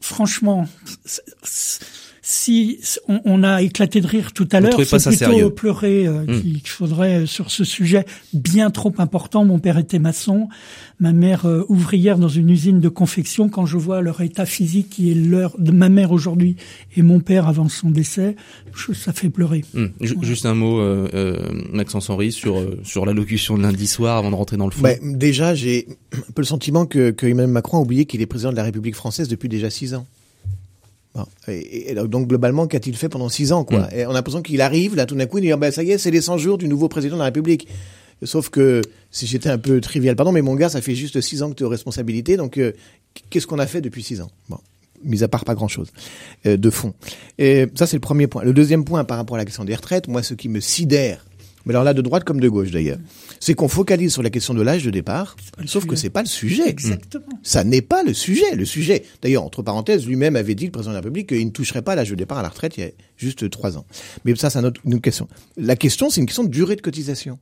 [0.00, 0.66] franchement,
[2.30, 6.40] si on, a éclaté de rire tout à l'heure, c'est plutôt pleurer euh, hmm.
[6.40, 9.44] qu'il faudrait euh, sur ce sujet bien trop important.
[9.44, 10.48] Mon père était maçon,
[11.00, 13.48] ma mère euh, ouvrière dans une usine de confection.
[13.48, 16.54] Quand je vois leur état physique qui est l'heure de ma mère aujourd'hui
[16.96, 18.36] et mon père avant son décès,
[18.94, 19.64] ça fait pleurer.
[19.74, 19.86] Hmm.
[20.22, 20.80] Juste un mot,
[21.72, 24.82] Maxence Henry, sur sur l'allocution de lundi soir avant de rentrer dans le fond.
[24.82, 28.26] Bah, déjà, j'ai un peu le sentiment que, que Emmanuel Macron a oublié qu'il est
[28.26, 30.06] président de la République française depuis déjà six ans.
[31.48, 33.88] Et, donc globalement, qu'a-t-il fait pendant six ans quoi mm.
[33.94, 35.82] et On a l'impression qu'il arrive, là tout d'un coup, il dit ah ben, ça
[35.82, 37.66] y est, c'est les 100 jours du nouveau président de la République.
[38.22, 41.42] Sauf que, si j'étais un peu trivial, pardon, mais mon gars, ça fait juste six
[41.42, 42.72] ans que tu es aux responsabilités, donc euh,
[43.30, 44.30] qu'est-ce qu'on a fait depuis six ans?
[44.50, 44.58] Bon,
[45.02, 45.90] mis à part pas grand-chose
[46.46, 46.92] euh, de fond.
[47.38, 48.42] Et ça, c'est le premier point.
[48.44, 51.24] Le deuxième point par rapport à la question des retraites, moi, ce qui me sidère,
[51.66, 52.98] mais alors là, de droite comme de gauche d'ailleurs,
[53.38, 56.28] c'est qu'on focalise sur la question de l'âge de départ, sauf que c'est pas le
[56.28, 56.68] sujet.
[56.68, 57.24] Exactement.
[57.42, 58.54] Ça n'est pas le sujet.
[58.54, 61.50] Le sujet, d'ailleurs, entre parenthèses, lui-même avait dit, le président de la République, qu'il ne
[61.50, 63.84] toucherait pas l'âge de départ à la retraite il y a juste trois ans.
[64.24, 65.28] Mais ça, c'est une autre question.
[65.56, 67.38] La question, c'est une question de durée de cotisation.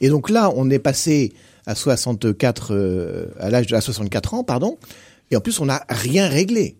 [0.00, 1.32] Et donc là, on est passé
[1.66, 4.78] à 64, euh, à l'âge de à 64 ans, pardon,
[5.30, 6.76] et en plus, on n'a rien réglé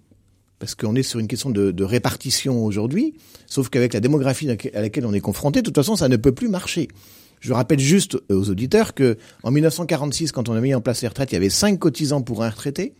[0.60, 3.14] parce qu'on est sur une question de, de répartition aujourd'hui,
[3.46, 6.32] sauf qu'avec la démographie à laquelle on est confronté, de toute façon, ça ne peut
[6.32, 6.86] plus marcher.
[7.40, 11.08] Je rappelle juste aux auditeurs que en 1946, quand on a mis en place les
[11.08, 12.92] retraites, il y avait 5 cotisants pour un retraité.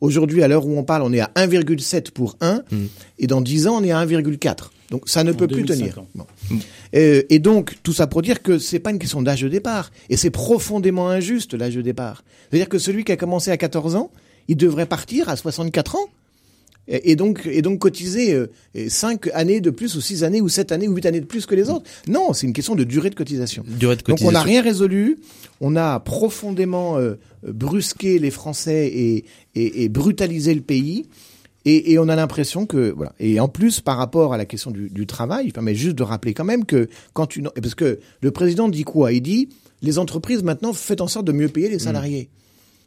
[0.00, 2.76] Aujourd'hui, à l'heure où on parle, on est à 1,7 pour 1, mmh.
[3.20, 4.70] et dans 10 ans, on est à 1,4.
[4.90, 6.02] Donc ça ne peut plus tenir.
[6.14, 6.26] Bon.
[6.96, 9.92] Euh, et donc tout ça pour dire que c'est pas une question d'âge de départ,
[10.08, 12.24] et c'est profondément injuste l'âge de départ.
[12.50, 14.10] C'est-à-dire que celui qui a commencé à 14 ans,
[14.48, 16.08] il devrait partir à 64 ans
[16.88, 18.48] et donc et donc cotiser euh,
[18.88, 21.46] cinq années de plus ou six années ou sept années ou huit années de plus
[21.46, 21.84] que les autres.
[22.08, 23.64] Non, c'est une question de durée de cotisation.
[23.66, 24.26] Durée de cotisation.
[24.26, 25.18] Donc on n'a rien résolu.
[25.60, 27.14] On a profondément euh,
[27.46, 29.24] brusqué les Français et,
[29.54, 31.06] et, et brutalisé le pays.
[31.64, 33.12] Et, et, on a l'impression que voilà.
[33.20, 36.02] Et en plus, par rapport à la question du, du travail, il permet juste de
[36.02, 39.12] rappeler quand même que quand une parce que le président dit quoi?
[39.12, 39.48] Il dit
[39.82, 42.30] les entreprises maintenant faites en sorte de mieux payer les salariés.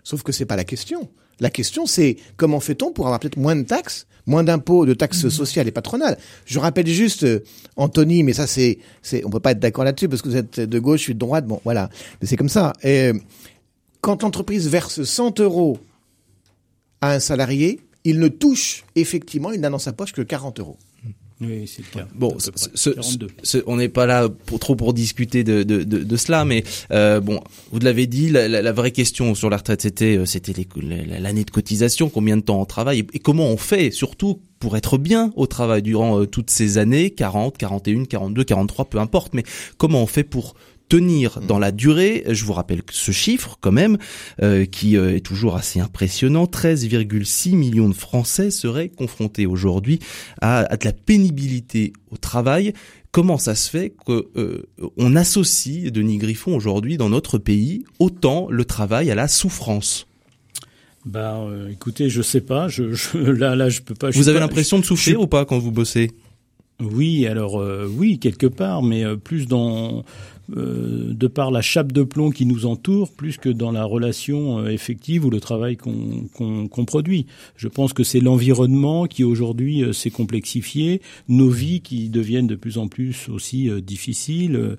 [0.04, 1.10] Sauf que c'est pas la question.
[1.40, 5.24] La question, c'est comment fait-on pour avoir peut-être moins de taxes, moins d'impôts, de taxes
[5.24, 5.30] mhm.
[5.32, 6.18] sociales et patronales?
[6.46, 7.44] Je rappelle juste, euh,
[7.78, 10.60] Anthony, mais ça, c'est, c'est, on peut pas être d'accord là-dessus parce que vous êtes
[10.60, 11.90] de gauche, je suis de droite, bon, voilà.
[12.22, 12.74] Mais c'est comme ça.
[12.84, 13.14] Et, euh,
[14.02, 15.80] quand l'entreprise verse 100 euros
[17.02, 20.78] à un salarié, il ne touche effectivement, il n'a dans sa poche que 40 euros.
[21.42, 22.08] Oui, c'est le cas.
[22.14, 22.38] Bon,
[23.66, 27.20] on n'est pas là pour, trop pour discuter de, de, de, de cela, mais euh,
[27.20, 30.54] bon, vous l'avez dit, la, la, vraie question sur la retraite, c'était euh, c'était
[31.20, 35.00] l'année de cotisation, combien de temps on travaille et, comment on fait, surtout pour être
[35.00, 39.44] bien au travail durant euh, toutes ces années, 40, 41, 42, 43, peu importe, mais
[39.78, 40.54] comment on fait pour
[40.92, 42.26] tenir dans la durée.
[42.28, 43.98] Je vous rappelle ce chiffre quand même,
[44.42, 46.44] euh, qui euh, est toujours assez impressionnant.
[46.44, 50.00] 13,6 millions de Français seraient confrontés aujourd'hui
[50.42, 52.74] à, de la pénibilité au travail.
[53.12, 58.48] Comment ça se fait qu'on euh, on associe, Denis Griffon, aujourd'hui dans notre pays, autant
[58.50, 60.08] le travail à la souffrance?
[61.06, 62.68] Bah, écoutez, je sais pas.
[62.68, 64.10] Je, je là, là, je peux pas.
[64.10, 66.12] Vous avez l'impression de souffrir ou pas quand vous bossez?
[66.82, 67.64] Oui, alors
[67.96, 70.04] oui, quelque part, mais plus dans
[70.58, 74.60] euh, de par la chape de plomb qui nous entoure, plus que dans la relation
[74.60, 77.26] euh, effective ou le travail qu'on produit.
[77.56, 82.56] Je pense que c'est l'environnement qui aujourd'hui euh, s'est complexifié, nos vies qui deviennent de
[82.56, 84.78] plus en plus aussi difficiles,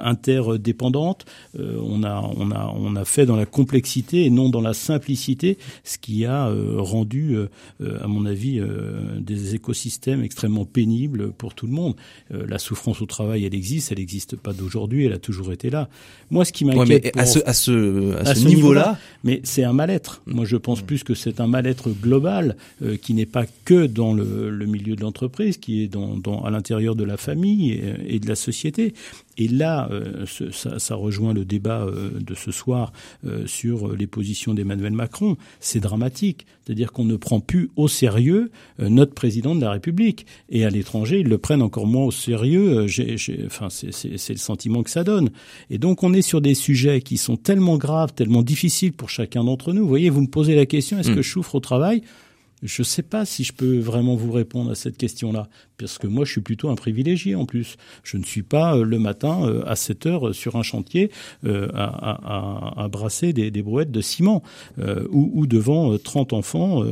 [0.00, 1.24] interdépendantes.
[1.58, 7.36] on a fait dans la complexité et non dans la simplicité, ce qui a rendu,
[7.80, 8.60] à mon avis,
[9.18, 11.94] des écosystèmes extrêmement pénibles pour tout le monde.
[12.30, 15.88] la souffrance au travail, elle existe, elle n'existe pas d'aujourd'hui elle a toujours été là.
[16.30, 20.22] Moi, ce qui m'inquiète à ce à ce à, ce, niveau-là, mais c'est un mal-être.
[20.26, 24.14] Moi, je pense plus que c'est un mal-être global euh, qui n'est pas que dans
[24.14, 28.16] le, le milieu de l'entreprise, qui est dans, dans à l'intérieur de la famille et,
[28.16, 28.94] et, de la société.
[29.38, 32.92] Et là, euh, ça, ça, rejoint le débat euh, de ce soir
[33.26, 35.36] euh, sur les positions d'Emmanuel Macron.
[35.58, 40.26] C'est dramatique, c'est-à-dire qu'on ne prend plus au sérieux notre président de la République.
[40.50, 42.86] Et à l'étranger, ils le prennent encore moins au sérieux.
[42.86, 43.16] J'ai,
[43.46, 45.30] enfin, c'est le sentiment que ça donne.
[45.70, 49.44] Et donc, on est sur des sujets qui sont tellement graves, tellement difficiles pour chacun
[49.44, 49.82] d'entre nous.
[49.82, 51.16] Vous voyez, vous me posez la question est-ce hmm.
[51.16, 52.02] que je souffre au travail?
[52.62, 55.48] Je ne sais pas si je peux vraiment vous répondre à cette question-là,
[55.78, 57.76] parce que moi, je suis plutôt un privilégié en plus.
[58.04, 61.10] Je ne suis pas euh, le matin euh, à 7 heures euh, sur un chantier
[61.44, 64.42] à, brasser des, brouettes de ciment
[64.78, 66.82] ou, ou, devant 30 enfants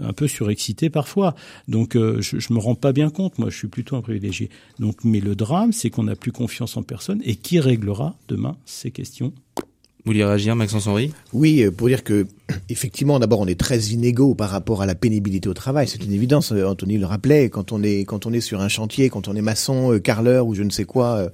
[0.00, 1.34] un peu surexcités parfois.
[1.68, 3.38] Donc, je, ne me rends pas bien compte.
[3.38, 4.48] Moi, je suis plutôt un privilégié.
[4.78, 7.20] Donc, mais le drame, c'est qu'on n'a plus confiance en personne.
[7.24, 9.32] Et qui réglera demain ces questions?
[9.56, 11.12] Vous voulez réagir, Maxence Henry?
[11.32, 12.26] Oui, pour dire que
[12.68, 15.88] effectivement, d'abord, on est très inégaux par rapport à la pénibilité au travail.
[15.88, 16.52] C'est une évidence.
[16.52, 17.48] Euh, Anthony le rappelait.
[17.48, 20.46] Quand on est quand on est sur un chantier, quand on est maçon, euh, carreleur
[20.46, 21.28] ou je ne sais quoi,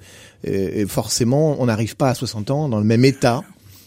[0.87, 3.43] forcément, on n'arrive pas à 60 ans dans le même état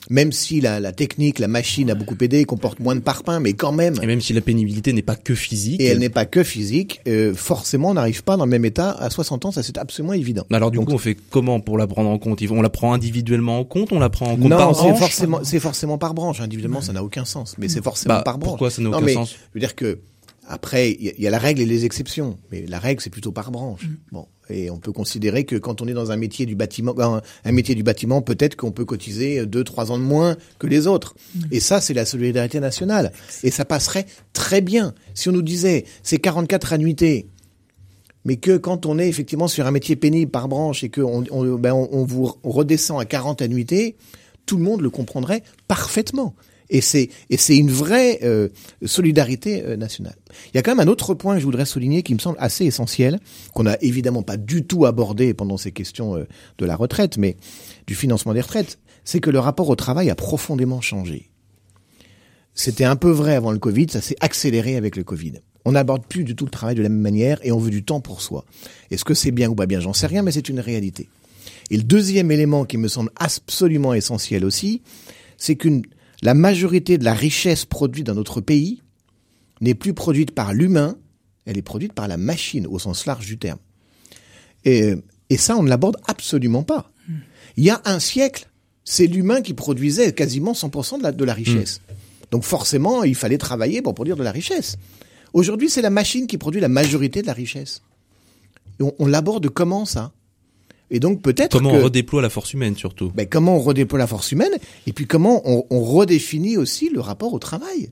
[0.10, 3.54] même si la, la, technique, la machine a beaucoup aidé, comporte moins de parpaings, mais
[3.54, 3.96] quand même.
[4.02, 5.80] Et même si la pénibilité n'est pas que physique.
[5.82, 8.92] Et elle n'est pas que physique, euh, forcément, on n'arrive pas dans le même état
[8.92, 10.46] à 60 ans, ça c'est absolument évident.
[10.52, 12.42] Alors du coup, on fait comment pour la prendre en compte?
[12.50, 13.92] On la prend individuellement en compte?
[13.92, 14.78] On la prend en compte par branche?
[14.78, 16.42] Non, c'est forcément, c'est forcément par branche.
[16.42, 18.52] Individuellement, ça n'a aucun sens, mais c'est forcément bah, par branche.
[18.52, 19.32] Pourquoi ça n'a aucun sens?
[19.32, 20.00] Je veux dire que
[20.48, 23.52] après, il y, a la règle et les exceptions, mais la règle c'est plutôt par
[23.52, 23.84] branche.
[23.84, 23.96] Mm.
[24.12, 27.52] Bon, et on peut considérer que quand on est dans un métier du bâtiment, un,
[27.52, 31.16] métier du bâtiment, peut-être qu'on peut cotiser deux, trois ans de moins que les autres.
[31.36, 31.40] Mm.
[31.52, 33.12] Et ça, c'est la solidarité nationale.
[33.44, 37.28] Et ça passerait très bien si on nous disait c'est 44 annuités,
[38.26, 41.56] mais que quand on est effectivement sur un métier pénible par branche et qu'on on,
[41.56, 43.96] ben on vous redescend à 40 annuités,
[44.46, 46.34] tout le monde le comprendrait parfaitement.
[46.70, 48.50] Et c'est et c'est une vraie euh,
[48.86, 50.16] solidarité euh, nationale.
[50.54, 52.38] Il y a quand même un autre point que je voudrais souligner qui me semble
[52.40, 53.20] assez essentiel,
[53.54, 56.26] qu'on n'a évidemment pas du tout abordé pendant ces questions euh,
[56.58, 57.38] de la retraite, mais
[57.88, 61.32] du financement des retraites, c'est que le rapport au travail a profondément changé.
[62.54, 65.34] C'était un peu vrai avant le Covid, ça s'est accéléré avec le Covid.
[65.66, 67.84] On n'aborde plus du tout le travail de la même manière et on veut du
[67.84, 68.46] temps pour soi.
[68.92, 69.80] Est-ce que c'est bien ou pas bien?
[69.80, 71.10] J'en sais rien, mais c'est une réalité.
[71.70, 74.82] Et le deuxième élément qui me semble absolument essentiel aussi,
[75.38, 75.84] c'est qu'une
[76.22, 78.82] la majorité de la richesse produite dans notre pays
[79.62, 80.98] n'est plus produite par l'humain,
[81.46, 83.60] elle est produite par la machine au sens large du terme.
[84.66, 84.96] Et,
[85.38, 86.92] ça, on ne l'aborde absolument pas.
[87.56, 88.50] Il y a un siècle,
[88.84, 91.82] c'est l'humain qui produisait quasiment 100% de la, de la richesse.
[92.32, 94.78] Donc forcément, il fallait travailler pour produire de la richesse.
[95.34, 97.82] Aujourd'hui, c'est la machine qui produit la majorité de la richesse.
[98.80, 100.12] on, on l'aborde comment ça?
[100.92, 103.12] Et donc peut-être comment on redéploie la force humaine surtout.
[103.14, 104.52] Ben, comment on redéploie la force humaine
[104.88, 107.92] et puis comment on, on redéfinit aussi le rapport au travail.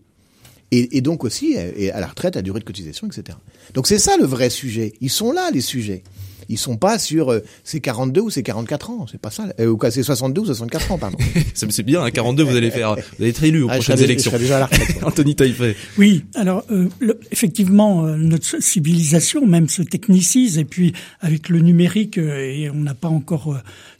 [0.71, 3.37] Et, et, donc aussi et à la retraite, à la durée de cotisation, etc.
[3.73, 4.93] Donc c'est ça le vrai sujet.
[4.99, 6.03] Ils sont là les sujets.
[6.49, 9.47] Ils sont pas sur euh, c'est 42 ou c'est 44 ans, c'est pas ça.
[9.59, 11.17] Euh, ou quoi, c'est 62 ou 64 ans, pardon.
[11.53, 14.31] c'est bien, hein, 42, vous allez faire, vous allez être élu aux ah, prochaines élections.
[14.31, 14.97] Je déjà à la retraite.
[15.03, 15.75] Anthony Taillefer.
[15.97, 16.87] Oui, alors euh,
[17.31, 22.93] effectivement, euh, notre civilisation même se technicise et puis avec le numérique et on n'a
[22.93, 23.57] pas encore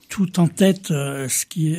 [0.10, 1.78] tout en tête ce qui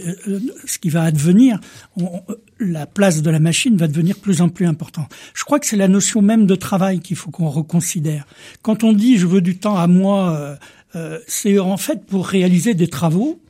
[0.66, 1.60] ce qui va advenir.
[1.96, 2.20] On,
[2.60, 5.10] la place de la machine va devenir plus en plus importante.
[5.34, 8.26] Je crois que c'est la notion même de travail qu'il faut qu'on reconsidère.
[8.62, 10.56] Quand on dit je veux du temps à moi, euh,
[10.96, 13.40] euh, c'est en fait pour réaliser des travaux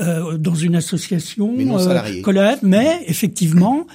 [0.00, 1.64] euh, dans une association mais,
[2.62, 3.86] mais effectivement,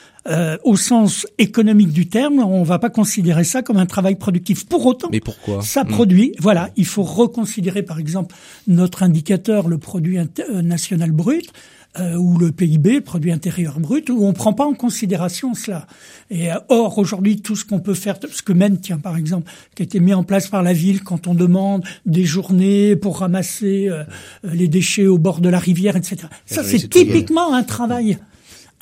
[0.64, 4.66] au sens économique du terme, on va pas considérer ça comme un travail productif.
[4.66, 5.62] Pour autant, mais pourquoi?
[5.62, 5.88] ça hmm.
[5.88, 6.36] produit.
[6.40, 8.36] Voilà, il faut reconsidérer par exemple
[8.68, 10.20] notre indicateur, le produit
[10.62, 11.52] national brut
[11.98, 15.88] euh, ou le PIB, le produit intérieur brut, où on prend pas en considération cela.
[16.30, 19.52] Et euh, or aujourd'hui, tout ce qu'on peut faire, ce que mène, tiens par exemple,
[19.74, 23.18] qui a été mis en place par la ville quand on demande des journées pour
[23.18, 24.04] ramasser euh,
[24.44, 26.28] les déchets au bord de la rivière, etc.
[26.46, 28.20] Ça, c'est typiquement un travail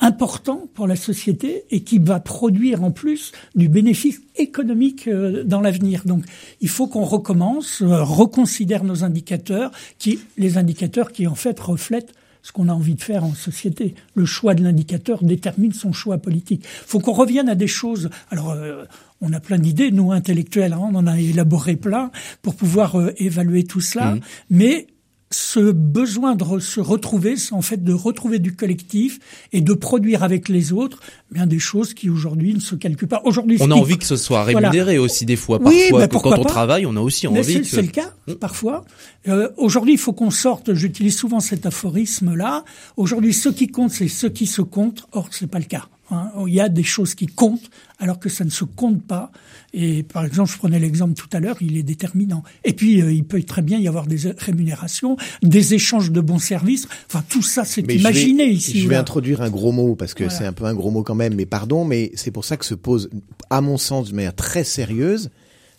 [0.00, 6.02] important pour la société et qui va produire en plus du bénéfice économique dans l'avenir.
[6.06, 6.24] Donc
[6.60, 12.52] il faut qu'on recommence, reconsidère nos indicateurs, qui les indicateurs qui en fait reflètent ce
[12.52, 13.94] qu'on a envie de faire en société.
[14.14, 16.64] Le choix de l'indicateur détermine son choix politique.
[16.64, 18.10] Il faut qu'on revienne à des choses.
[18.30, 18.84] Alors, euh,
[19.20, 23.12] on a plein d'idées, nous intellectuels, hein, on en a élaboré plein pour pouvoir euh,
[23.18, 24.14] évaluer tout cela.
[24.14, 24.20] Mmh.
[24.50, 24.86] Mais
[25.30, 29.18] ce besoin de se retrouver, c'est en fait de retrouver du collectif
[29.52, 33.20] et de produire avec les autres bien des choses qui aujourd'hui ne se calculent pas.
[33.24, 35.58] Aujourd'hui, on a envie que ce soit rémunéré aussi des fois.
[35.58, 37.64] Parfois, quand on travaille, on a aussi envie.
[37.64, 38.34] C'est le cas hmm.
[38.34, 38.84] parfois.
[39.28, 40.72] Euh, aujourd'hui, il faut qu'on sorte.
[40.72, 42.64] J'utilise souvent cet aphorisme-là.
[42.96, 45.06] Aujourd'hui, ce qui compte, c'est ce qui se compte.
[45.12, 45.88] Or, c'est pas le cas.
[46.10, 46.30] Hein.
[46.46, 49.30] Il y a des choses qui comptent alors que ça ne se compte pas.
[49.74, 52.42] Et par exemple, je prenais l'exemple tout à l'heure, il est déterminant.
[52.64, 56.38] Et puis, euh, il peut très bien y avoir des rémunérations, des échanges de bons
[56.38, 56.88] services.
[57.06, 58.80] Enfin, tout ça, c'est imaginé ici.
[58.80, 61.14] Je vais introduire un gros mot parce que c'est un peu un gros mot quand
[61.14, 61.34] même.
[61.34, 63.10] Mais pardon, mais c'est pour ça que se pose,
[63.50, 65.30] à mon sens, de manière très sérieuse,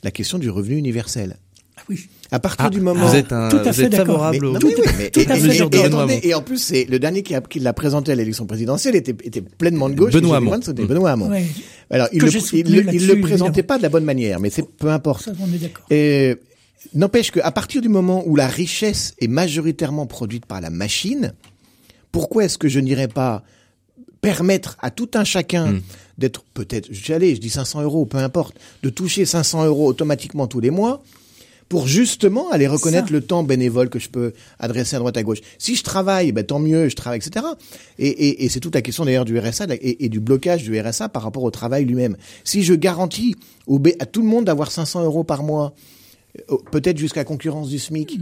[0.03, 1.37] la question du revenu universel.
[1.89, 2.07] Oui.
[2.31, 4.47] À partir Ah, du moment vous êtes, un, Tout à vous fait êtes favorable Mais-
[4.47, 6.41] au- non, oui, mais- tout et- à et- fait et- et Benoît attendez, et en
[6.43, 9.89] plus, c'est le dernier qui, a- qui l'a présenté à l'élection présidentielle était, était pleinement
[9.89, 10.13] de gauche.
[10.13, 10.59] Benoît Hamon.
[10.61, 10.87] C'était Mm.
[10.87, 11.29] Benoît Hamon.
[11.31, 11.45] Ouais.
[11.89, 13.67] Alors, il Que le, il, il le présentait évidemment.
[13.67, 15.23] pas de la bonne manière, mais c'est peu importe.
[15.25, 15.85] Ça, on est d'accord.
[15.89, 16.35] Et
[16.93, 21.33] n'empêche qu'à partir du moment où la richesse est majoritairement produite par la machine,
[22.11, 23.41] pourquoi est-ce que je n'irais pas
[24.21, 25.81] permettre à tout un chacun Mm.
[26.17, 30.59] d'être peut-être, j'allais, je dis 500 euros, peu importe, de toucher 500 euros automatiquement tous
[30.59, 31.01] les mois
[31.69, 33.13] pour justement aller reconnaître Ça.
[33.13, 35.39] le temps bénévole que je peux adresser à droite à gauche.
[35.59, 37.45] Si je travaille, ben tant mieux, je travaille, etc.
[37.99, 40.79] Et, et, et c'est toute la question d'ailleurs du RSA et, et du blocage du
[40.79, 42.17] RSA par rapport au travail lui-même.
[42.43, 43.35] Si je garantis
[43.67, 45.73] au à tout le monde d'avoir 500 euros par mois,
[46.51, 48.19] euh, peut-être jusqu'à concurrence du SMIC,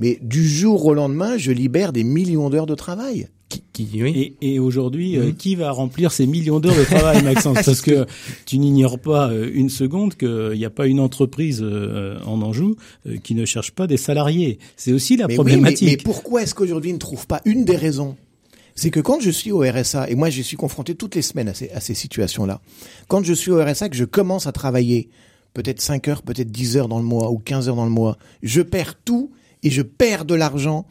[0.00, 3.28] mais du jour au lendemain, je libère des millions d'heures de travail.
[3.48, 4.36] Qui, qui- oui.
[4.40, 5.34] Et, et aujourd'hui, euh, Mhm.
[5.34, 8.06] qui va remplir ces millions d'heures de travail, Maxence Parce que
[8.46, 12.76] tu n'ignores pas euh, une seconde qu'il n'y a pas une entreprise euh, en Anjou
[13.08, 14.58] euh, qui ne cherche pas des salariés.
[14.76, 15.88] C'est aussi la mais oui, mais, problématique.
[15.88, 18.16] mais pourquoi est-ce qu'aujourd'hui ils ne trouvent pas une des raisons?
[18.76, 21.48] C'est que quand je suis au RSA, et moi je suis confronté toutes les semaines
[21.48, 22.60] à ces, à ces situations-là,
[23.08, 25.08] quand je suis au RSA, que je commence à travailler
[25.54, 28.16] peut-être 5 heures, peut-être 10 heures dans le mois ou 15 heures dans le mois,
[28.44, 29.32] je perds tout
[29.62, 30.86] et je perds de l'argent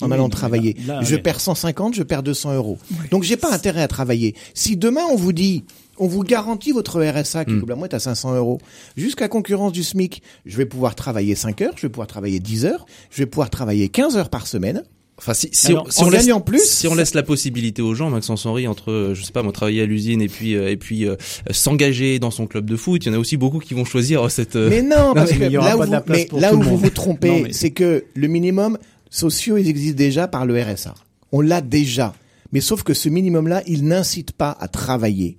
[0.00, 0.76] en Oui, allant travailler.
[0.86, 1.22] là- là, je ouais.
[1.22, 2.78] perds 150, je perds 200 euros.
[3.10, 4.34] Donc j'ai pas intérêt à travailler.
[4.54, 5.64] Si demain on vous dit,
[5.98, 7.58] on vous garantit votre RSA qui Mm.
[7.58, 8.60] globalement est à 500 euros,
[8.96, 12.64] jusqu'à concurrence du SMIC, je vais pouvoir travailler 5 heures, je vais pouvoir travailler 10
[12.64, 14.82] heures, je vais pouvoir travailler 15 heures par semaine.
[15.18, 17.80] Enfin, si, si, Alors, on, si on laisse, gagnant plus, si on laisse la possibilité
[17.82, 20.56] aux gens, Maxence Henry, entre, euh, je sais pas, moi, travailler à l'usine et puis
[20.56, 21.16] euh, et puis euh,
[21.50, 24.22] s'engager dans son club de foot, il y en a aussi beaucoup qui vont choisir
[24.24, 24.56] euh, cette.
[24.56, 26.54] euh, Mais non, parce mais que il là où, pas de la vous, mais là
[26.54, 28.78] où vous vous trompez, mais- c'est que le minimum
[29.10, 30.94] sociaux, ils existent déjà par le RSA.
[31.30, 32.14] On l'a déjà.
[32.52, 35.36] Mais sauf que ce minimum-là, il n'incite pas à travailler.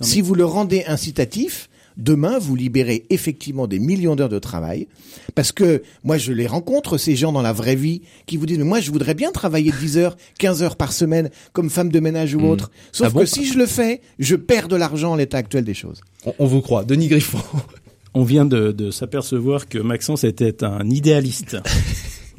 [0.00, 4.86] Si vous le rendez incitatif, demain, vous libérez effectivement des millions d'heures de travail.
[5.34, 8.58] Parce que moi, je les rencontre, ces gens dans la vraie vie, qui vous disent,
[8.58, 12.34] moi, je voudrais bien travailler 10 heures, 15 heures par semaine, comme femme de ménage
[12.34, 12.70] ou autre.
[12.92, 13.20] Sauf Ah bon?
[13.20, 16.00] que si je le fais, je perds de l'argent en l'état actuel des choses.
[16.24, 17.38] on, on vous croit, Denis Griffon.
[18.14, 21.58] On vient de, de s'apercevoir que Maxence était un idéaliste.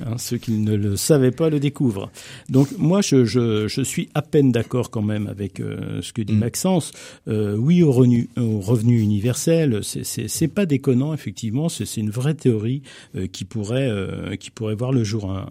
[0.05, 2.11] Hein, ceux qui ne le savaient pas le découvrent.
[2.49, 6.21] Donc moi, je, je, je suis à peine d'accord quand même avec euh, ce que
[6.21, 6.39] dit Mm.
[6.39, 6.91] Maxence.
[7.27, 11.67] Euh, oui au revenu, au revenu universel, c'est- pas déconnant effectivement.
[11.67, 12.81] C'est une vraie théorie
[13.15, 13.91] euh, qui pourrait
[14.39, 15.47] qui pourrait voir le jour un,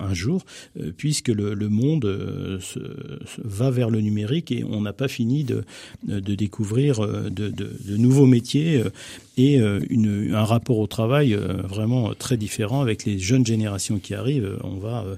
[0.00, 0.44] un, un jour,
[0.96, 2.04] puisque le, le monde
[2.60, 5.64] se, se va vers le numérique et on n'a pas fini de
[6.06, 8.82] de découvrir de, de, de nouveaux métiers
[9.36, 13.98] et euh, une, un rapport au travail euh, vraiment très différent avec les jeunes générations
[13.98, 14.44] qui arrivent.
[14.44, 15.16] Euh, On va, euh, euh,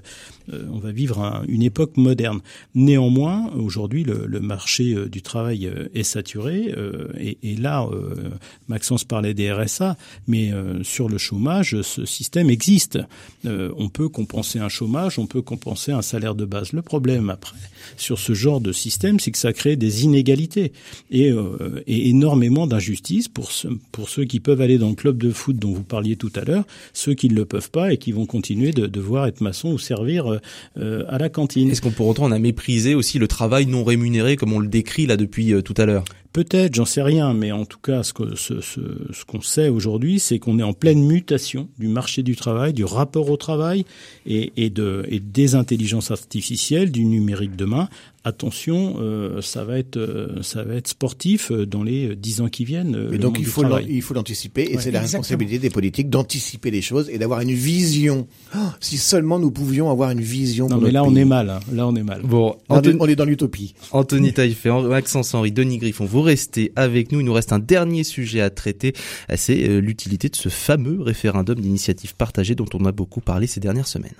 [0.71, 2.39] on va vivre un- une époque moderne.
[2.75, 6.73] Néanmoins, aujourd'hui, le, le marché euh, du travail euh, est saturé.
[6.77, 8.29] euh, et, et là, euh,
[8.67, 12.99] Maxence parlait des RSA, mais euh, sur le chômage, ce système existe.
[13.45, 16.71] Euh, on peut compenser un chômage, on peut compenser un salaire de base.
[16.71, 17.57] Le problème après,
[17.97, 20.71] sur ce genre de système, c'est que ça crée des inégalités
[21.11, 25.17] et, euh, et énormément d'injustices pour, ceux- pour ceux qui peuvent aller dans le club
[25.17, 27.97] de foot dont vous parliez tout à l'heure, ceux qui ne le peuvent pas et
[27.97, 30.36] qui vont continuer de devoir être maçon ou servir euh, euh,
[30.75, 31.69] à la cantine.
[31.71, 34.67] Est-ce qu'on pour autant on a méprisé aussi le travail non rémunéré comme on le
[34.67, 36.03] décrit là depuis euh, tout à l'heure?
[36.33, 39.69] Peut-être, j'en sais rien, mais en tout cas, ce que- ce- ce- ce qu'on sait
[39.69, 43.85] aujourd'hui, c'est qu'on est en pleine mutation du marché du travail, du rapport au travail
[44.27, 47.89] et, et, de, et des intelligences artificielles, du numérique demain.
[48.27, 52.49] Attention, euh, ça va être euh, ça va être sportif euh, dans les dix ans
[52.49, 52.91] qui viennent.
[53.09, 56.69] le donc il faut il faut l'anticiper et Ouais, c'est la responsabilité des politiques d'anticiper
[56.69, 58.27] les choses et d'avoir une vision.
[58.53, 60.67] Oh, si seulement nous pouvions avoir une vision.
[60.67, 61.49] Non, pour mais là on est mal.
[61.49, 61.61] hein.
[61.71, 62.21] Là on est mal.
[62.23, 63.75] Bon, On est- Anthony, on est dans l'utopie.
[63.93, 67.21] Anthony Taillefer, Maxence Henry, Denis Griffon, vous restez avec nous.
[67.21, 68.91] Il nous reste un dernier sujet à traiter.
[69.37, 73.87] C'est l'utilité de ce fameux référendum d'initiative partagée dont on a beaucoup parlé ces dernières
[73.87, 74.15] semaines.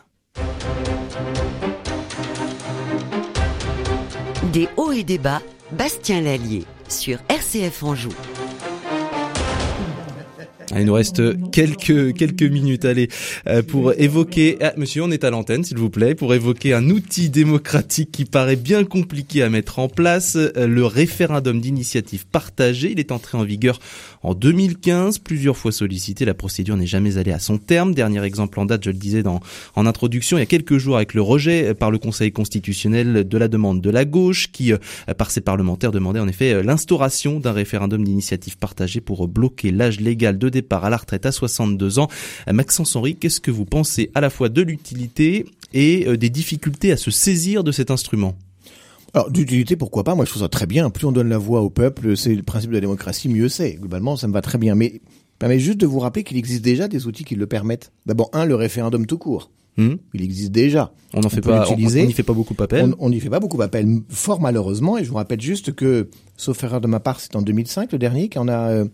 [4.54, 5.42] Des hauts et des bas,
[5.72, 8.14] Bastien Lallier sur RCF Anjou.
[10.72, 13.08] Ah, Il nous reste quelques quelques minutes, allez,
[13.48, 14.58] euh, pour évoquer.
[14.62, 18.26] Ah, monsieur, on est à l'antenne, s'il vous plaît, pour évoquer un outil démocratique qui
[18.26, 22.92] paraît bien compliqué à mettre en place, euh, le référendum d'initiative partagée.
[22.92, 23.80] Il est entré en vigueur
[24.24, 26.26] en 2015, plusieurs fois sollicité.
[26.26, 27.94] La procédure n'est jamais allée à son terme.
[27.94, 29.40] Dernier exemple en date, je le disais dans
[29.76, 33.38] en introduction, il y a quelques jours, avec le rejet par le Conseil constitutionnel de
[33.38, 34.78] la demande de la gauche, qui, euh,
[35.18, 40.02] par ses parlementaires, demandait en effet euh, l'instauration d'un référendum d'initiative partagée pour bloquer l'âge
[40.02, 42.08] légal de départ à la retraite à 62 ans.
[42.52, 46.92] Maxence Henry, qu'est-ce que vous pensez à la fois de l'utilité et euh, des difficultés
[46.92, 48.36] à se saisir de cet instrument?
[49.14, 50.16] Alors d'utilité, pourquoi pas?
[50.16, 50.90] Moi, je trouve ça très bien.
[50.90, 53.74] Plus on donne la voix au peuple, c'est le principe de la démocratie, mieux c'est.
[53.76, 54.76] Globalement, ça me va très bien.
[54.76, 55.02] Mais
[55.40, 57.92] permet juste de vous rappeler qu'il existe déjà des outils qui le permettent.
[58.06, 59.50] D'abord, un, le référendum tout court.
[59.78, 59.96] Hmm.
[60.14, 60.92] Il existe déjà.
[61.14, 62.96] On n'en fait pas, on n'y fait pas beaucoup appel.
[63.00, 64.98] On n'y fait pas beaucoup d'appels, fort malheureusement.
[64.98, 68.00] Et je vous rappelle juste que, sauf erreur de ma part, c'est en 2005 le
[68.00, 68.70] dernier qu'on a.
[68.70, 68.86] euh,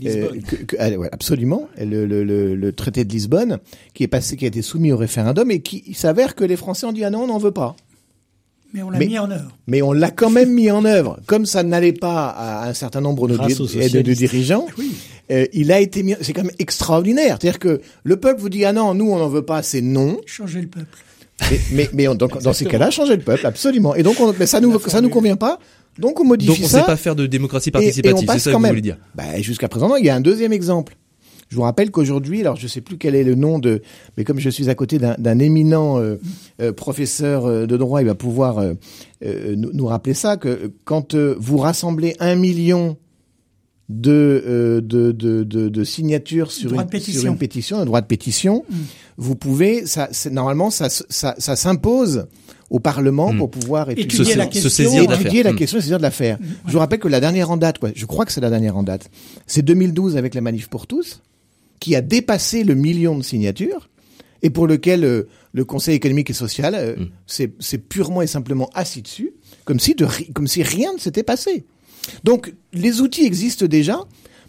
[0.00, 0.42] Lisbonne.
[0.42, 3.58] que- que- ouais, absolument, le, le, le, le traité de Lisbonne
[3.94, 6.56] qui est passé, qui a été soumis au référendum et qui il s'avère que les
[6.56, 7.76] Français ont dit ah non, on n'en veut pas.
[8.72, 9.56] Mais on l'a mis en œuvre.
[9.66, 13.00] Mais on l'a quand même mis en œuvre, comme ça n'allait pas à un certain
[13.00, 13.34] nombre de,
[14.14, 14.66] dirigeants.
[15.32, 16.14] euh, il a été mis.
[16.20, 17.38] C'est quand même extraordinaire.
[17.40, 20.20] C'est-à-dire que le peuple vous dit ah non, nous on n'en veut pas, c'est non.
[20.24, 20.86] Changer le peuple.
[21.50, 23.94] Mais, mais, mais on- donc, dans ces cas-là, changer le peuple, absolument.
[23.96, 25.58] Et donc, on, mais ça nous, ça nous convient pas.
[26.00, 26.80] Donc, on modifie Donc on ne ça.
[26.80, 28.98] sait pas faire de démocratie participative, c'est ça que vous voulez dire.
[29.14, 30.96] Bah, jusqu'à présent, il y a un deuxième exemple.
[31.50, 33.82] Je vous rappelle qu'aujourd'hui, alors je sais plus quel est le nom de,
[34.16, 36.16] mais comme je suis à côté d'un éminent euh,
[36.62, 38.62] euh, professeur euh, de droit, il va pouvoir
[39.22, 42.96] nous, nous rappeler ça que quand vous rassemblez un million
[43.92, 47.84] de, euh, de, de, de, de signatures sur Droit une, de sur une pétition, un
[47.84, 48.74] droit de pétition, Mm.
[49.16, 52.26] vous pouvez, ça, c'est- normalement, ça, ça, ça s'impose
[52.70, 53.38] au Parlement Mm.
[53.38, 54.70] pour pouvoir étudier, la question.
[54.70, 55.20] saisir de l'affaire.
[55.26, 55.56] étudier la Mm.
[55.56, 56.38] question et saisir de l'affaire.
[56.66, 58.76] Je vous rappelle que la dernière en date, quoi, je crois que c'est la dernière
[58.76, 59.10] en date,
[59.48, 61.20] c'est 2012 avec la manif pour tous,
[61.80, 63.88] qui a dépassé le million de signatures
[64.42, 67.46] et pour lequel euh, le Conseil économique et social euh, Mm.
[67.58, 69.32] s'est purement et simplement assis dessus,
[69.64, 71.64] comme si, de, comme si rien ne s'était passé.
[72.24, 74.00] Donc les outils existent déjà,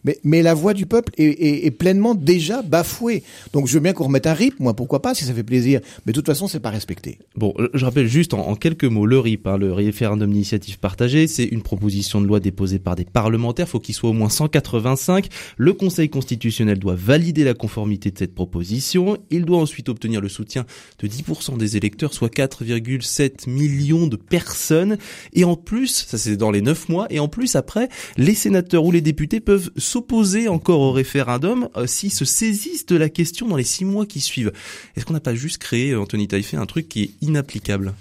[0.03, 3.23] mais, mais la voix du peuple est, est- est pleinement déjà bafouée.
[3.53, 5.81] Donc je veux bien qu'on remette un RIP, moi pourquoi pas, si ça fait plaisir,
[6.05, 7.19] mais de toute façon c'est pas respecté.
[7.35, 11.27] Bon, je rappelle juste en, en quelques mots le RIP, hein, le référendum d'initiative partagée,
[11.27, 15.27] c'est une proposition de loi déposée par des parlementaires, faut qu'il soit au moins 185.
[15.57, 19.17] Le Conseil constitutionnel doit valider la conformité de cette proposition.
[19.29, 20.65] Il doit ensuite obtenir le soutien
[20.99, 24.97] de 10% des électeurs, soit 4,7 millions de personnes.
[25.33, 28.83] Et en plus, ça c'est dans les 9 mois, et en plus après, les sénateurs
[28.85, 33.47] ou les députés peuvent s'opposer encore au référendum euh, s'ils se saisissent de la question
[33.47, 34.53] dans les 6 mois qui suivent.
[34.95, 37.93] Est-ce qu'on n'a pas juste créé, euh, Anthony Taillefer, un truc qui est inapplicable?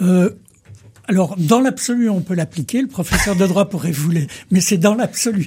[0.00, 0.30] Euh,
[1.08, 2.80] alors, dans l'absolu, on peut l'appliquer.
[2.80, 5.46] Le professeur de droit pourrait vous les, mais c'est dans l'absolu.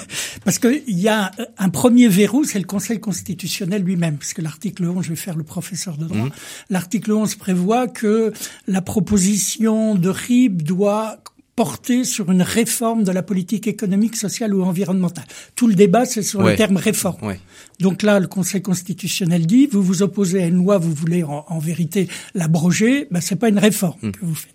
[0.44, 4.16] Parce qu'il y a un premier verrou, c'est le Conseil constitutionnel lui-même.
[4.16, 6.28] Puisque l'article 11, je vais faire le professeur de droit.
[6.70, 8.32] L'article 11 prévoit que
[8.66, 11.18] la proposition de RIB doit
[11.64, 15.26] porter sur une réforme de la politique économique, sociale ou environnementale.
[15.56, 16.52] Tout le débat, c'est sur Ouais.
[16.52, 17.22] le terme réforme.
[17.22, 17.38] Ouais.
[17.80, 21.44] Donc là, le Conseil constitutionnel dit, vous vous opposez à une loi, vous voulez en,
[21.48, 24.10] en vérité l'abroger, ben c'est pas une réforme Hmm.
[24.12, 24.54] que vous faites.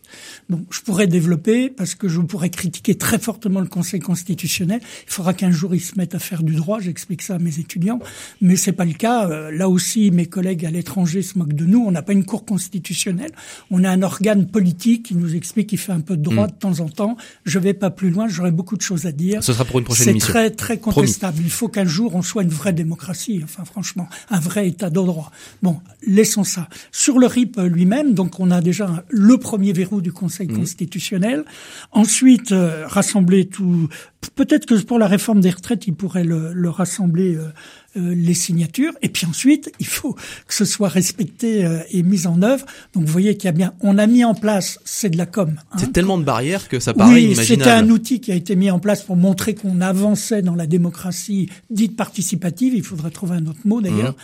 [0.49, 4.79] Bon, je pourrais développer parce que je pourrais critiquer très fortement le Conseil constitutionnel.
[5.07, 6.79] Il faudra qu'un jour il se mette à faire du droit.
[6.79, 7.99] J'explique ça à mes étudiants,
[8.41, 9.27] mais c'est pas le cas.
[9.29, 11.83] Euh, Là aussi, mes collègues à l'étranger se moquent de nous.
[11.85, 13.31] On n'a pas une cour constitutionnelle.
[13.71, 16.51] On a un organe politique qui nous explique qu'il fait un peu de droit Mm.
[16.51, 17.17] de temps en temps.
[17.45, 18.27] Je vais pas plus loin.
[18.27, 19.43] J'aurai beaucoup de choses à dire.
[19.43, 20.31] Ce sera pour une prochaine C'est émission.
[20.33, 21.39] très très contestable.
[21.43, 23.14] Il faut qu'un jour on soit une vraie démocratie.
[23.43, 25.31] Enfin, franchement, un vrai État de droit.
[25.61, 26.69] Bon, laissons ça.
[26.91, 30.57] Sur le RIP lui-même, donc on a déjà le premier verrou du Conseil Mmh.
[30.57, 31.45] constitutionnel.
[31.91, 33.89] Ensuite, euh, rassembler tout.
[34.33, 37.35] Peut-être que pour la réforme des retraites, il pourrait le, le rassembler.
[37.35, 37.49] euh,
[37.97, 40.17] euh, les signatures et puis ensuite il faut
[40.47, 43.53] que ce soit respecté euh, et mis en œuvre donc vous voyez qu'il y a
[43.53, 46.67] bien on a mis en place c'est de la com hein, C'est tellement de barrières
[46.67, 47.63] que ça paraît oui, inimaginable.
[47.63, 50.67] c'était un outil qui a été mis en place pour montrer qu'on avançait dans la
[50.67, 52.73] démocratie dite participative.
[52.75, 54.15] Il faudrait trouver un autre mot d'ailleurs.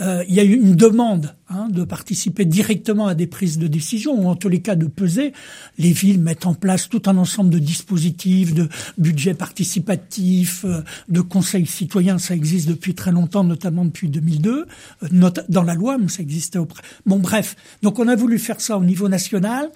[0.00, 0.06] Mhm.
[0.06, 3.66] Euh, il y a eu une demande hein, de participer directement à des prises de
[3.66, 5.32] décision, ou en tous les cas de peser.
[5.78, 11.22] Les villes mettent en place tout un ensemble de dispositifs, de budget participatif, euh, de
[11.22, 12.18] conseils citoyens.
[12.18, 14.66] Ça existe depuis très longtemps, notamment depuis 2002,
[15.02, 16.82] euh, dans la loi, mais ça existait auprès.
[17.06, 17.56] Bon, bref.
[17.82, 19.70] Donc on a voulu faire ça au niveau national.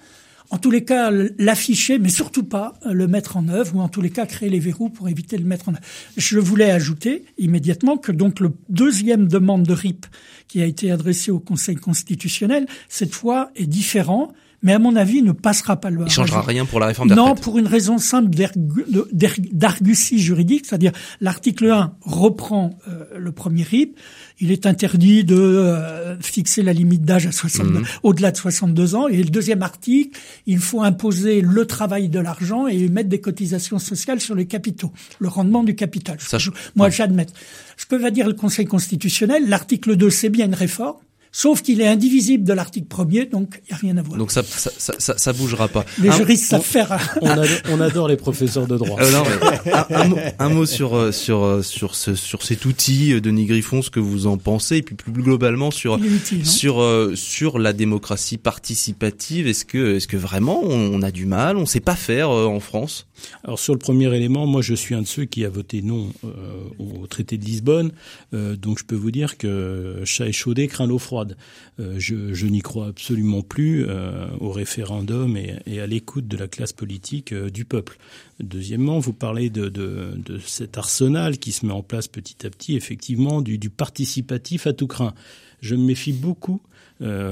[0.51, 1.09] En tous les cas,
[1.39, 4.49] l'afficher, mais surtout pas euh, le mettre en œuvre, ou en tous les cas créer
[4.49, 5.83] les verrous pour éviter de le mettre en œuvre.
[6.17, 10.05] Je voulais ajouter immédiatement que donc le deuxième demande de RIP
[10.47, 14.33] qui a été adressée au Conseil constitutionnel, cette fois est différent,
[14.63, 17.15] mais à mon avis ne passera pas le Il changera rien pour la réforme des
[17.15, 18.29] non, pour une raison simple
[19.51, 20.91] d'argutie juridique, c'est-à-dire
[21.21, 23.97] l'article 1 reprend euh, le premier RIP.
[24.39, 27.85] Il est interdit de euh, fixer la limite d'âge à 62, Mhm.
[28.03, 29.07] au-delà de 62 ans.
[29.07, 33.79] Et le deuxième article, il faut imposer le travail de l'argent et mettre des cotisations
[33.79, 36.17] sociales sur les capitaux, le rendement du capital.
[36.19, 37.27] Ça, je- Moi, j'admets.
[37.77, 40.97] Ce que va dire le Conseil constitutionnel, l'article 2, c'est bien une réforme.
[41.33, 44.17] Sauf qu'il est indivisible de l'article premier, donc il n'y a rien à voir.
[44.17, 45.83] Donc ça, ça, ça, ça bougera pas.
[45.99, 46.97] Les Un- juristes savent faire.
[47.21, 48.97] On adore, on adore les professeurs de droit.
[49.01, 49.23] Euh, non,
[49.73, 53.19] un, un mot, un mot sur euh, sur euh, sur ce sur cet outil, euh,
[53.19, 56.41] Denis Griffon, ce que vous en pensez, et puis plus globalement sur utile.
[56.41, 56.45] hein.
[56.45, 59.47] sur euh, sur la démocratie participative.
[59.47, 62.45] Est-ce que est-ce que vraiment on, on a du mal, on sait pas faire euh,
[62.45, 63.07] en France?
[63.43, 66.09] Alors sur le premier élément, moi je suis un de ceux qui a voté non
[66.25, 66.29] euh,
[66.77, 67.91] au traité de Lisbonne,
[68.33, 71.22] Euh, donc je peux vous dire que chat échaudé craint l'eau froide.
[71.79, 76.73] Euh, je n'y crois absolument plus euh, au référendum et, à l'écoute de la classe
[76.73, 77.97] politique euh, du peuple.
[78.39, 79.71] Deuxièmement, vous parlez de,
[80.45, 84.87] cet arsenal qui se met en place petit à petit, effectivement, du, participatif à tout
[84.87, 85.13] craint.
[85.61, 86.61] Je me méfie beaucoup,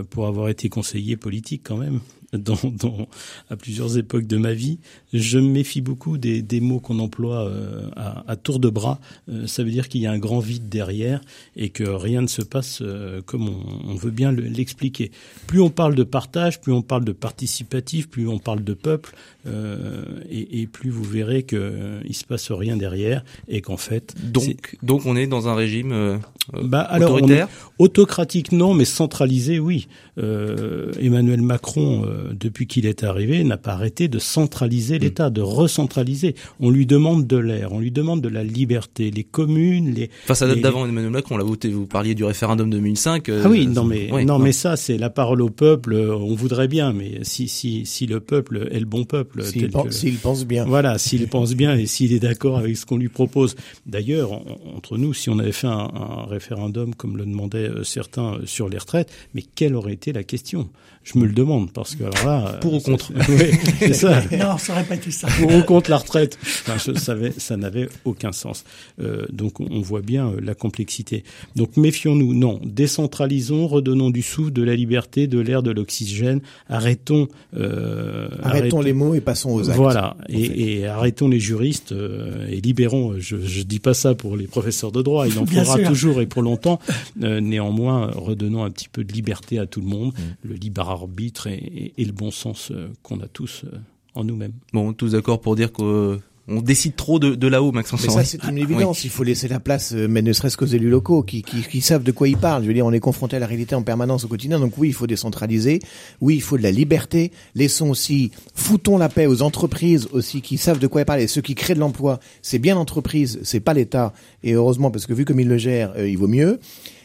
[0.09, 2.01] pour avoir été conseiller politique quand même,
[2.37, 3.07] dans, dans,
[3.49, 4.79] à plusieurs époques de ma vie,
[5.13, 8.99] je me méfie beaucoup des, des mots qu'on emploie euh, à, à tour de bras.
[9.29, 11.21] Euh, ça veut dire qu'il y a un grand vide derrière
[11.55, 15.11] et que rien ne se passe euh, comme on, on veut bien le- l'expliquer.
[15.47, 19.13] Plus on parle de partage, plus on parle de participatif, plus on parle de peuple,
[19.47, 23.77] euh, et, et plus vous verrez que euh, il se passe rien derrière et qu'en
[23.77, 26.17] fait, Donc donc on est dans un régime euh,
[26.63, 27.47] bah, alors, autoritaire?
[27.79, 29.87] Autocratique, non, mais centralisé, oui.
[30.17, 35.01] Euh, Emmanuel Macron, euh, depuis qu'il est arrivé, n'a pas arrêté de centraliser Mm.
[35.01, 36.35] l'État, de recentraliser.
[36.59, 39.11] On lui demande de l'air, on lui demande de la liberté.
[39.11, 40.09] Les communes, les...
[40.25, 41.37] Enfin, ça date les- d'avant Emmanuel Macron.
[41.37, 43.29] Là, vous, vous parliez du référendum 2005.
[43.29, 45.93] euh, Ah oui, non mais ouais, non mais ça c'est la parole au peuple.
[45.93, 49.61] euh, On voudrait bien, mais si si si le peuple est le bon peuple, S'il
[49.61, 50.65] tel pen- que- s'il pense bien.
[50.65, 53.55] Voilà, s'il pense bien et s'il est d'accord avec ce qu'on lui propose.
[53.85, 54.43] D'ailleurs, en-
[54.75, 58.77] entre nous, si on avait fait un, un référendum comme le demandaient certains sur les
[58.77, 60.69] retraites, mais quelle aurait été la question?
[61.03, 63.45] Je me le demande parce que alors là, Pour ou contre Oui,
[63.79, 64.21] c'est ça.
[64.37, 65.27] Non, ça aurait pas été ça.
[65.39, 68.63] Pour ou contre la retraite enfin, je savais, Ça n'avait aucun sens.
[69.01, 71.23] Euh, donc on voit bien euh, la complexité.
[71.55, 72.33] Donc méfions-nous.
[72.35, 76.41] Non, décentralisons, redonnons du souffle, de la liberté, de l'air, de l'oxygène.
[76.69, 77.27] Arrêtons.
[77.57, 79.77] euh, Arrêtons les mots et passons aux actes.
[79.77, 83.15] voilà, et, et arrêtons les juristes euh, et libérons.
[83.17, 86.25] Je, je dis pas ça pour les professeurs de droit, il en faudra toujours et
[86.27, 86.79] pour longtemps.
[87.23, 90.49] Euh, néanmoins, redonnons un petit peu de liberté à tout le monde, Mm.
[90.49, 93.77] le libre arbitre et, et- et le bon sens euh, qu'on a tous euh,
[94.15, 94.53] en nous-mêmes.
[94.73, 96.19] Bon, tous d'accord pour dire qu'on
[96.61, 98.01] décide trop de, de là-haut, Maxence.
[98.03, 99.05] Mais ça, c'est une évidence.
[99.05, 101.79] Il faut laisser la place, euh, mais ne serait-ce qu'aux élus locaux qui, qui, qui
[101.81, 102.63] savent de quoi ils parlent.
[102.63, 104.59] Je veux dire, on est confronté à la réalité en permanence au quotidien.
[104.59, 105.79] Donc oui, il faut décentraliser.
[106.19, 107.31] Oui, il faut de la liberté.
[107.55, 111.21] Laissons aussi, foutons la paix aux entreprises aussi qui savent de quoi ils parlent.
[111.21, 114.11] Et ceux qui créent de l'emploi, c'est bien l'entreprise, c'est pas l'État.
[114.43, 116.59] Et heureusement, parce que vu comme il le gère, euh, il vaut mieux.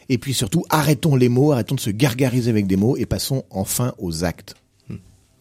[0.09, 3.43] Et puis surtout, arrêtons les mots, arrêtons de se gargariser avec des mots et passons
[3.49, 4.55] enfin aux actes.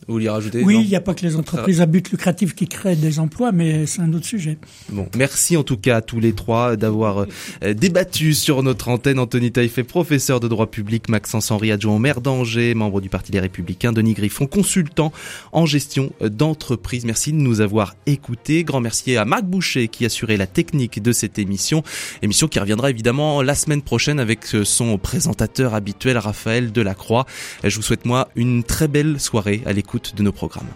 [0.09, 2.68] Vous vouliez rajouter Oui, il n'y a pas que les entreprises à but lucratif qui
[2.68, 4.57] créent des emplois, mais c'est un autre sujet.
[4.90, 7.26] Bon, merci en tout cas à tous les trois d'avoir
[7.64, 9.18] euh, débattu sur notre antenne.
[9.18, 13.32] Anthony Taillefer, professeur de droit public, Maxence Henri, adjoint au maire d'Angers, membre du Parti
[13.32, 15.12] des Républicains, Denis Griffon, consultant
[15.50, 17.04] en gestion d'entreprise.
[17.04, 18.62] Merci de nous avoir écoutés.
[18.62, 21.82] Grand merci à Marc Boucher qui assurait la technique de cette émission.
[22.22, 27.26] Émission qui reviendra évidemment la semaine prochaine avec euh, son présentateur habituel, Raphaël Delacroix.
[27.64, 30.72] Je vous souhaite moi une très belle soirée à de nos programmes.